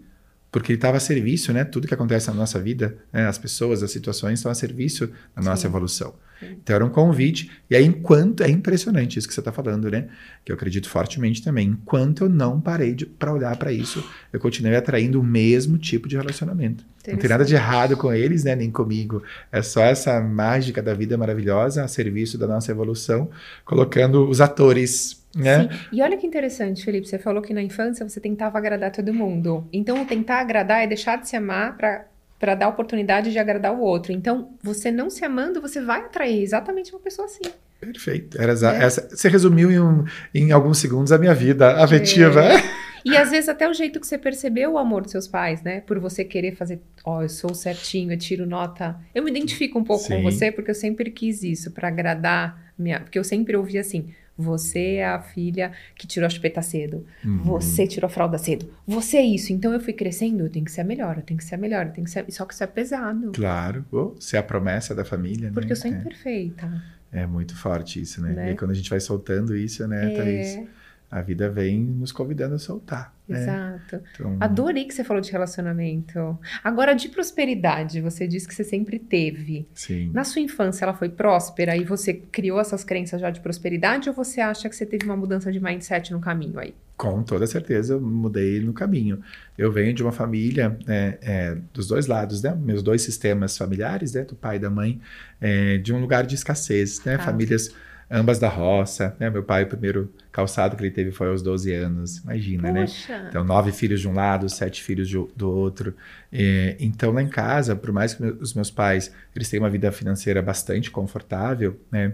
Porque 0.52 0.72
ele 0.72 0.78
estava 0.78 0.98
a 0.98 1.02
serviço, 1.02 1.52
né? 1.52 1.66
Tudo 1.66 1.88
que 1.88 1.94
acontece 1.94 2.30
na 2.30 2.34
nossa 2.34 2.60
vida, 2.62 2.98
né? 3.12 3.28
as 3.28 3.38
pessoas, 3.38 3.84
as 3.84 3.92
situações 3.92 4.40
estão 4.40 4.50
a 4.50 4.56
serviço 4.56 5.08
da 5.36 5.42
nossa 5.42 5.64
Sim. 5.64 5.68
evolução. 5.68 6.16
Então 6.52 6.76
era 6.76 6.86
um 6.86 6.90
convite. 6.90 7.52
E 7.70 7.76
aí, 7.76 7.86
enquanto. 7.86 8.44
É 8.44 8.50
impressionante 8.50 9.18
isso 9.18 9.28
que 9.28 9.34
você 9.34 9.42
está 9.42 9.52
falando, 9.52 9.90
né? 9.90 10.08
Que 10.44 10.52
eu 10.52 10.56
acredito 10.56 10.90
fortemente 10.90 11.44
também. 11.44 11.70
Enquanto 11.70 12.26
eu 12.26 12.30
não 12.30 12.60
parei 12.60 12.96
para 13.18 13.34
olhar 13.34 13.56
para 13.58 13.72
isso, 13.72 14.04
eu 14.32 14.40
continuei 14.40 14.76
atraindo 14.76 15.20
o 15.20 15.24
mesmo 15.24 15.78
tipo 15.78 16.08
de 16.08 16.16
relacionamento. 16.16 16.86
Não 17.08 17.18
tem 17.18 17.30
nada 17.30 17.46
de 17.46 17.54
errado 17.54 17.96
com 17.96 18.12
eles, 18.12 18.44
né? 18.44 18.56
Nem 18.56 18.72
comigo. 18.72 19.22
É 19.52 19.62
só 19.62 19.84
essa 19.84 20.20
mágica 20.22 20.82
da 20.82 20.94
vida 20.94 21.18
maravilhosa 21.18 21.84
a 21.84 21.88
serviço 21.88 22.38
da 22.38 22.48
nossa 22.48 22.72
evolução, 22.72 23.30
colocando 23.64 24.28
os 24.28 24.42
atores 24.42 25.24
né? 25.36 25.64
Sim. 25.64 25.70
E 25.92 26.02
olha 26.02 26.16
que 26.16 26.26
interessante, 26.26 26.86
Felipe, 26.86 27.08
você 27.08 27.20
falou 27.20 27.42
que 27.42 27.54
na 27.54 27.62
infância 27.62 28.08
você 28.08 28.22
tentava 28.22 28.58
agradar 28.58 28.92
todo 28.92 29.14
mundo. 29.14 29.68
Então, 29.72 30.02
o 30.02 30.06
tentar 30.06 30.40
agradar 30.40 30.82
é 30.82 30.88
deixar 30.88 31.18
de 31.18 31.28
se 31.28 31.36
amar 31.36 31.76
para 31.76 32.06
para 32.40 32.56
dar 32.56 32.68
oportunidade 32.68 33.32
de 33.32 33.40
agradar 33.40 33.74
o 33.74 33.82
outro. 33.82 34.12
Então, 34.12 34.56
você 34.62 34.92
não 34.92 35.10
se 35.10 35.24
amando, 35.24 35.62
você 35.62 35.82
vai 35.82 36.02
atrair 36.02 36.42
exatamente 36.42 36.92
uma 36.92 37.00
pessoa 37.00 37.26
assim. 37.26 37.44
Perfeito. 37.80 38.42
Era 38.42 38.54
é. 38.54 38.84
essa, 38.84 39.08
você 39.10 39.30
resumiu 39.30 39.72
em, 39.72 39.80
um, 39.80 40.06
em 40.34 40.52
alguns 40.52 40.80
segundos 40.80 41.12
a 41.12 41.18
minha 41.18 41.34
vida 41.34 41.82
afetiva. 41.84 42.44
É. 42.44 42.56
E 43.06 43.16
às 43.16 43.30
vezes 43.30 43.48
até 43.48 43.70
o 43.70 43.74
jeito 43.74 44.00
que 44.00 44.08
você 44.08 44.18
percebeu 44.18 44.72
o 44.72 44.78
amor 44.80 45.04
dos 45.04 45.12
seus 45.12 45.28
pais, 45.28 45.62
né? 45.62 45.80
Por 45.82 46.00
você 46.00 46.26
querer 46.26 46.56
fazer, 46.56 46.82
ó, 47.04 47.20
oh, 47.20 47.22
eu 47.22 47.30
sou 47.30 47.54
certinho, 47.54 48.12
eu 48.12 48.18
tiro 48.18 48.48
nota. 48.48 49.00
Eu 49.14 49.24
me 49.24 49.30
identifico 49.30 49.78
um 49.78 49.84
pouco 49.84 50.06
Sim. 50.06 50.16
com 50.16 50.24
você 50.24 50.52
porque 50.52 50.72
eu 50.72 50.76
sempre 50.76 51.12
quis 51.12 51.44
isso 51.44 51.70
para 51.70 51.88
agradar 51.88 52.74
minha, 52.76 53.00
porque 53.00 53.20
eu 53.20 53.24
sempre 53.24 53.56
ouvi 53.56 53.78
assim: 53.78 54.10
você 54.38 54.96
é 54.96 55.06
a 55.06 55.22
filha 55.22 55.72
que 55.96 56.06
tirou 56.06 56.28
a 56.28 56.30
chupeta 56.30 56.62
cedo. 56.62 57.06
Uhum. 57.24 57.44
Você 57.44 57.88
tirou 57.88 58.08
a 58.08 58.10
fralda 58.10 58.38
cedo. 58.38 58.70
Você 58.86 59.18
é 59.18 59.26
isso. 59.26 59.54
Então 59.54 59.74
eu 59.74 59.80
fui 59.80 59.94
crescendo, 59.94 60.44
eu 60.44 60.50
tenho 60.50 60.66
que 60.66 60.72
ser 60.72 60.82
a 60.82 60.84
melhor, 60.84 61.18
eu 61.18 61.24
tenho 61.24 61.38
que 61.38 61.44
ser 61.44 61.56
a 61.56 61.58
melhor, 61.58 61.86
eu 61.86 61.94
tenho 61.94 62.06
que 62.06 62.12
ser. 62.12 62.26
Só 62.32 62.46
que 62.46 62.54
isso 62.54 62.64
é 62.64 62.68
pesado. 62.68 63.32
Claro. 63.34 63.86
Oh, 63.92 64.16
você 64.20 64.36
é 64.36 64.40
a 64.40 64.44
promessa 64.44 64.94
da 64.94 65.06
família, 65.06 65.52
Porque 65.54 65.68
né? 65.68 65.72
eu 65.74 65.78
sou 65.78 65.92
é. 65.92 65.94
imperfeita. 65.94 66.84
É 67.12 67.26
muito 67.26 67.56
forte 67.56 68.02
isso, 68.02 68.22
né? 68.22 68.34
né? 68.34 68.52
E 68.52 68.56
quando 68.56 68.72
a 68.72 68.74
gente 68.74 68.90
vai 68.90 69.00
soltando 69.00 69.56
isso, 69.56 69.88
né, 69.88 70.14
é... 70.14 70.18
Thaís? 70.18 70.70
A 71.16 71.22
vida 71.22 71.50
vem 71.50 71.80
nos 71.80 72.12
convidando 72.12 72.56
a 72.56 72.60
soltar. 72.60 73.16
Né? 73.26 73.42
Exato. 73.42 74.04
Então... 74.14 74.36
Adorei 74.38 74.84
que 74.84 74.94
você 74.94 75.02
falou 75.02 75.22
de 75.22 75.32
relacionamento. 75.32 76.38
Agora, 76.62 76.94
de 76.94 77.08
prosperidade, 77.08 78.02
você 78.02 78.28
disse 78.28 78.46
que 78.46 78.54
você 78.54 78.66
sempre 78.66 79.00
teve. 79.00 79.66
Sim. 79.74 80.12
Na 80.14 80.26
sua 80.26 80.42
infância, 80.42 80.84
ela 80.84 80.94
foi 80.94 81.08
próspera 81.08 81.78
e 81.78 81.86
você 81.86 82.14
criou 82.14 82.60
essas 82.60 82.84
crenças 82.84 83.22
já 83.22 83.30
de 83.30 83.40
prosperidade 83.40 84.10
ou 84.10 84.14
você 84.14 84.42
acha 84.42 84.68
que 84.68 84.76
você 84.76 84.86
teve 84.86 85.06
uma 85.06 85.16
mudança 85.16 85.50
de 85.54 85.58
mindset 85.58 86.12
no 86.12 86.20
caminho 86.20 86.60
aí? 86.60 86.76
Com 86.98 87.24
toda 87.24 87.48
certeza, 87.48 87.94
eu 87.94 88.02
mudei 88.02 88.60
no 88.60 88.74
caminho. 88.74 89.22
Eu 89.58 89.72
venho 89.72 89.94
de 89.94 90.04
uma 90.04 90.12
família 90.12 90.78
é, 90.86 91.18
é, 91.22 91.58
dos 91.74 91.88
dois 91.88 92.08
lados, 92.08 92.42
né? 92.44 92.54
Meus 92.54 92.84
dois 92.84 93.02
sistemas 93.02 93.58
familiares, 93.58 94.12
né? 94.12 94.26
Do 94.26 94.36
pai 94.36 94.58
e 94.58 94.60
da 94.60 94.70
mãe, 94.70 95.00
é, 95.40 95.78
de 95.78 95.94
um 95.94 96.02
lugar 96.02 96.26
de 96.26 96.36
escassez, 96.36 97.02
né? 97.06 97.16
Ah. 97.16 97.20
Famílias 97.20 97.74
ambas 98.10 98.40
da 98.40 98.48
roça, 98.50 99.16
né? 99.20 99.30
Meu 99.30 99.44
pai, 99.44 99.64
o 99.64 99.68
primeiro 99.68 100.14
calçado 100.32 100.76
que 100.76 100.84
ele 100.84 100.92
teve 100.92 101.12
foi 101.12 101.28
aos 101.30 101.42
12 101.42 101.74
anos, 101.74 102.18
imagina, 102.18 102.72
né? 102.72 102.82
Poxa. 102.82 103.18
né? 103.20 103.26
Então, 103.30 103.44
nove 103.44 103.72
filhos 103.72 104.02
de 104.02 104.08
um 104.08 104.14
lado, 104.14 104.50
sete 104.50 104.84
filhos 104.84 105.08
de, 105.08 105.16
do 105.36 105.50
outro. 105.50 105.94
E, 106.32 106.76
então, 106.80 107.12
lá 107.12 107.22
em 107.22 107.30
casa, 107.30 107.76
por 107.76 107.92
mais 107.92 108.14
que 108.14 108.24
os 108.24 108.54
meus 108.54 108.70
pais, 108.72 109.12
eles 109.36 109.50
têm 109.50 109.60
uma 109.60 109.70
vida 109.70 109.92
financeira 109.92 110.42
bastante 110.42 110.92
confortável, 110.92 111.80
né? 111.92 112.14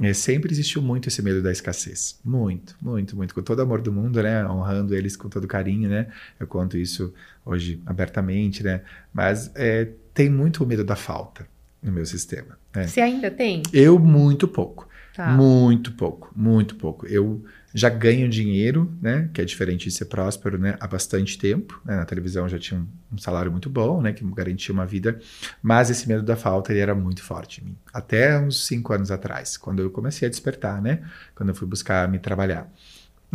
É, 0.00 0.12
sempre 0.12 0.52
existiu 0.52 0.80
muito 0.80 1.08
esse 1.08 1.20
medo 1.22 1.42
da 1.42 1.50
escassez. 1.50 2.20
Muito, 2.24 2.76
muito, 2.80 3.16
muito. 3.16 3.34
Com 3.34 3.42
todo 3.42 3.58
o 3.58 3.62
amor 3.62 3.80
do 3.80 3.92
mundo, 3.92 4.22
né? 4.22 4.46
Honrando 4.46 4.94
eles 4.94 5.16
com 5.16 5.28
todo 5.28 5.46
carinho, 5.48 5.88
né? 5.88 6.06
Eu 6.38 6.46
conto 6.46 6.76
isso 6.78 7.12
hoje 7.44 7.82
abertamente, 7.84 8.62
né? 8.62 8.82
Mas 9.12 9.50
é, 9.56 9.88
tem 10.14 10.30
muito 10.30 10.62
o 10.62 10.66
medo 10.66 10.84
da 10.84 10.94
falta. 10.94 11.46
no 11.82 11.92
meu 11.92 12.06
sistema. 12.06 12.56
Né? 12.78 12.86
Você 12.86 13.00
ainda 13.00 13.30
tem? 13.30 13.62
Eu, 13.72 13.98
muito 13.98 14.46
pouco. 14.46 14.88
Tá. 15.14 15.32
Muito 15.32 15.92
pouco, 15.92 16.30
muito 16.36 16.76
pouco. 16.76 17.04
Eu 17.04 17.44
já 17.74 17.88
ganho 17.88 18.28
dinheiro, 18.28 18.96
né? 19.02 19.28
Que 19.34 19.40
é 19.40 19.44
diferente 19.44 19.88
de 19.88 19.90
ser 19.90 20.04
próspero, 20.04 20.56
né? 20.58 20.76
Há 20.78 20.86
bastante 20.86 21.36
tempo. 21.36 21.80
Né? 21.84 21.96
Na 21.96 22.04
televisão 22.04 22.48
já 22.48 22.56
tinha 22.56 22.78
um, 22.78 22.86
um, 23.12 23.18
salário 23.18 23.50
muito 23.50 23.68
bom, 23.68 24.00
né? 24.00 24.12
Que 24.12 24.24
garantia 24.24 24.72
uma 24.72 24.86
vida. 24.86 25.18
Mas 25.60 25.90
esse 25.90 26.06
medo 26.06 26.22
da 26.22 26.36
falta 26.36 26.72
ele 26.72 26.80
era 26.80 26.94
muito 26.94 27.20
forte 27.20 27.60
em 27.60 27.64
mim. 27.64 27.76
Até 27.92 28.38
uns 28.38 28.64
cinco 28.64 28.92
anos 28.92 29.10
atrás, 29.10 29.56
quando 29.56 29.82
eu 29.82 29.90
comecei 29.90 30.28
a 30.28 30.30
despertar, 30.30 30.80
né? 30.80 31.00
Quando 31.34 31.48
eu 31.48 31.54
fui 31.54 31.66
buscar 31.66 32.08
me 32.08 32.20
trabalhar. 32.20 32.72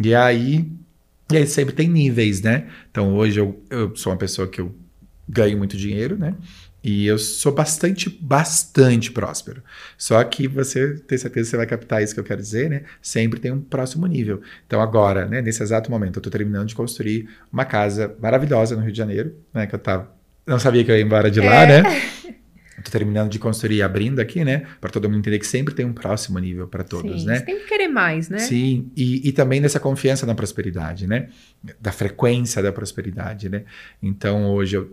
E 0.02 0.16
aí, 0.16 0.72
e 1.30 1.36
aí 1.36 1.46
sempre 1.46 1.76
tem 1.76 1.90
níveis, 1.90 2.42
né? 2.42 2.70
Então 2.90 3.14
hoje 3.14 3.42
eu, 3.42 3.62
eu 3.70 3.94
sou 3.94 4.14
uma 4.14 4.18
pessoa 4.18 4.48
que 4.48 4.62
eu 4.62 4.74
ganho 5.28 5.58
muito 5.58 5.78
dinheiro, 5.78 6.18
né? 6.18 6.36
E 6.84 7.08
eu 7.08 7.18
sou 7.18 7.54
bastante, 7.54 8.10
bastante 8.10 9.10
próspero. 9.10 9.64
Só 9.98 10.22
que 10.26 10.50
você 10.50 10.96
tem 10.96 11.18
certeza 11.18 11.30
que 11.30 11.46
você 11.46 11.58
vai 11.58 11.66
captar 11.66 12.04
isso 12.04 12.14
que 12.14 12.20
eu 12.20 12.26
quero 12.26 12.42
dizer, 12.42 12.70
né? 12.70 12.84
Sempre 13.02 13.40
tem 13.40 13.52
um 13.52 13.62
próximo 13.62 14.06
nível. 14.06 14.42
Então 14.68 14.82
agora, 14.82 15.26
né, 15.26 15.42
nesse 15.42 15.64
exato 15.64 15.90
momento, 15.90 16.18
eu 16.18 16.20
estou 16.20 16.32
terminando 16.32 16.68
de 16.68 16.76
construir 16.76 17.30
uma 17.52 17.64
casa 17.64 18.14
maravilhosa 18.20 18.76
no 18.76 18.82
Rio 18.82 18.92
de 18.92 18.98
Janeiro, 18.98 19.34
né? 19.54 19.66
Que 19.66 19.76
eu 19.76 19.80
tava, 19.80 20.12
não 20.46 20.60
sabia 20.60 20.84
que 20.84 20.92
eu 20.92 20.98
ia 20.98 21.02
embora 21.02 21.32
de 21.32 21.40
lá, 21.40 21.64
é. 21.64 21.82
né? 21.82 21.84
Estou 22.78 23.00
terminando 23.00 23.30
de 23.30 23.40
construir, 23.40 23.82
abrindo 23.82 24.20
aqui, 24.20 24.44
né? 24.44 24.66
Para 24.82 24.90
todo 24.90 25.08
mundo 25.08 25.20
entender 25.20 25.40
que 25.40 25.48
sempre 25.48 25.74
tem 25.74 25.86
um 25.86 25.94
próximo 25.94 26.38
nível 26.38 26.68
para 26.68 26.84
todos, 26.84 27.22
Sim, 27.22 27.28
né? 27.28 27.38
Você 27.38 27.46
tem 27.46 27.60
que 27.60 27.68
querer 27.68 27.88
mais, 27.88 28.28
né? 28.28 28.40
Sim, 28.40 28.92
e, 28.94 29.30
e 29.30 29.32
também 29.32 29.62
nessa 29.62 29.80
confiança 29.80 30.26
na 30.26 30.36
prosperidade, 30.36 31.08
né? 31.08 31.30
Da 31.80 31.94
frequência 31.94 32.62
da 32.62 32.74
prosperidade, 32.74 33.48
né? 33.48 33.64
Então 34.02 34.52
hoje 34.52 34.76
eu 34.76 34.92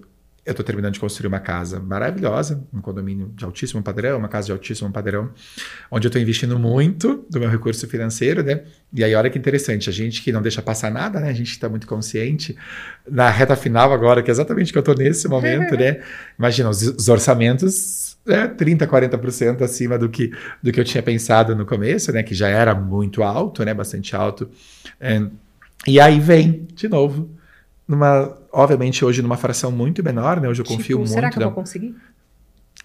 eu 0.50 0.52
estou 0.52 0.64
terminando 0.64 0.94
de 0.94 1.00
construir 1.00 1.28
uma 1.28 1.40
casa 1.40 1.80
maravilhosa, 1.80 2.66
um 2.72 2.80
condomínio 2.80 3.32
de 3.34 3.44
altíssimo 3.44 3.82
padrão, 3.82 4.18
uma 4.18 4.28
casa 4.28 4.46
de 4.46 4.52
altíssimo 4.52 4.90
padrão, 4.90 5.30
onde 5.90 6.06
eu 6.06 6.08
estou 6.08 6.20
investindo 6.20 6.58
muito 6.58 7.24
do 7.30 7.38
meu 7.38 7.48
recurso 7.48 7.86
financeiro, 7.86 8.42
né? 8.42 8.62
E 8.92 9.04
aí, 9.04 9.14
olha 9.14 9.30
que 9.30 9.38
interessante, 9.38 9.88
a 9.88 9.92
gente 9.92 10.22
que 10.22 10.32
não 10.32 10.42
deixa 10.42 10.60
passar 10.60 10.90
nada, 10.90 11.20
né? 11.20 11.28
A 11.28 11.32
gente 11.32 11.50
está 11.50 11.68
muito 11.68 11.86
consciente. 11.86 12.56
Na 13.08 13.30
reta 13.30 13.54
final 13.54 13.92
agora, 13.92 14.22
que 14.22 14.30
é 14.30 14.32
exatamente 14.32 14.72
que 14.72 14.78
eu 14.78 14.80
estou 14.80 14.94
nesse 14.94 15.28
momento, 15.28 15.76
né? 15.76 16.00
Imagina, 16.38 16.68
os, 16.68 16.82
os 16.82 17.08
orçamentos 17.08 18.16
né, 18.26 18.48
30%, 18.48 18.86
40% 18.86 19.62
acima 19.62 19.98
do 19.98 20.08
que, 20.08 20.32
do 20.62 20.72
que 20.72 20.80
eu 20.80 20.84
tinha 20.84 21.02
pensado 21.02 21.54
no 21.54 21.64
começo, 21.64 22.12
né? 22.12 22.22
Que 22.22 22.34
já 22.34 22.48
era 22.48 22.74
muito 22.74 23.22
alto, 23.22 23.64
né? 23.64 23.72
Bastante 23.72 24.14
alto. 24.16 24.50
É, 25.00 25.22
e 25.86 25.98
aí 25.98 26.20
vem, 26.20 26.66
de 26.74 26.88
novo, 26.88 27.30
numa, 27.90 28.38
obviamente 28.52 29.04
hoje 29.04 29.20
numa 29.20 29.36
fração 29.36 29.72
muito 29.72 30.02
menor, 30.02 30.40
né? 30.40 30.48
Hoje 30.48 30.60
eu 30.60 30.64
tipo, 30.64 30.76
confio 30.76 30.98
muito. 30.98 31.10
Será 31.10 31.28
que 31.28 31.38
eu 31.38 31.42
vou 31.42 31.52
conseguir? 31.52 31.96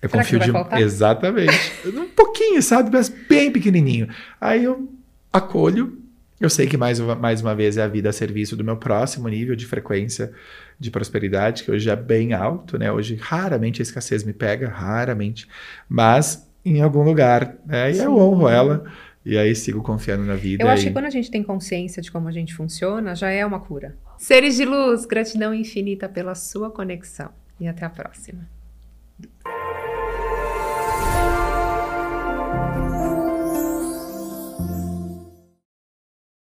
Eu 0.01 0.09
será 0.09 0.23
confio 0.23 0.39
de 0.39 0.81
exatamente, 0.81 1.71
um 1.85 2.09
pouquinho, 2.09 2.59
sabe, 2.61 2.89
mas 2.91 3.07
bem 3.07 3.51
pequenininho. 3.51 4.09
Aí 4.41 4.63
eu 4.63 4.91
acolho. 5.31 6.01
Eu 6.41 6.49
sei 6.49 6.65
que 6.65 6.75
mais 6.75 6.99
uma, 6.99 7.15
mais 7.15 7.39
uma 7.39 7.53
vez 7.53 7.77
é 7.77 7.83
a 7.83 7.87
vida 7.87 8.09
a 8.09 8.13
serviço 8.13 8.57
do 8.57 8.63
meu 8.63 8.77
próximo 8.77 9.27
nível 9.29 9.55
de 9.55 9.65
frequência 9.67 10.33
de 10.77 10.89
prosperidade, 10.89 11.63
que 11.63 11.71
hoje 11.71 11.87
é 11.87 11.95
bem 11.95 12.33
alto, 12.33 12.77
né? 12.77 12.91
Hoje 12.91 13.15
raramente 13.15 13.81
a 13.81 13.83
escassez 13.83 14.23
me 14.23 14.33
pega, 14.33 14.67
raramente, 14.67 15.47
mas 15.87 16.49
em 16.65 16.81
algum 16.81 17.03
lugar, 17.03 17.55
né? 17.63 17.93
E 17.93 17.99
eu 17.99 18.17
honro 18.17 18.49
ela. 18.49 18.83
E 19.23 19.37
aí 19.37 19.55
sigo 19.55 19.81
confiando 19.81 20.23
na 20.23 20.35
vida. 20.35 20.63
Eu 20.63 20.67
acho 20.67 20.83
e... 20.83 20.87
que 20.87 20.93
quando 20.93 21.05
a 21.05 21.09
gente 21.09 21.31
tem 21.31 21.41
consciência 21.41 22.01
de 22.01 22.11
como 22.11 22.27
a 22.27 22.31
gente 22.31 22.53
funciona, 22.53 23.15
já 23.15 23.29
é 23.29 23.45
uma 23.45 23.59
cura. 23.59 23.95
Seres 24.17 24.55
de 24.55 24.65
luz, 24.65 25.05
gratidão 25.05 25.53
infinita 25.53 26.07
pela 26.07 26.35
sua 26.35 26.71
conexão. 26.71 27.31
E 27.59 27.67
até 27.67 27.85
a 27.85 27.89
próxima. 27.89 28.54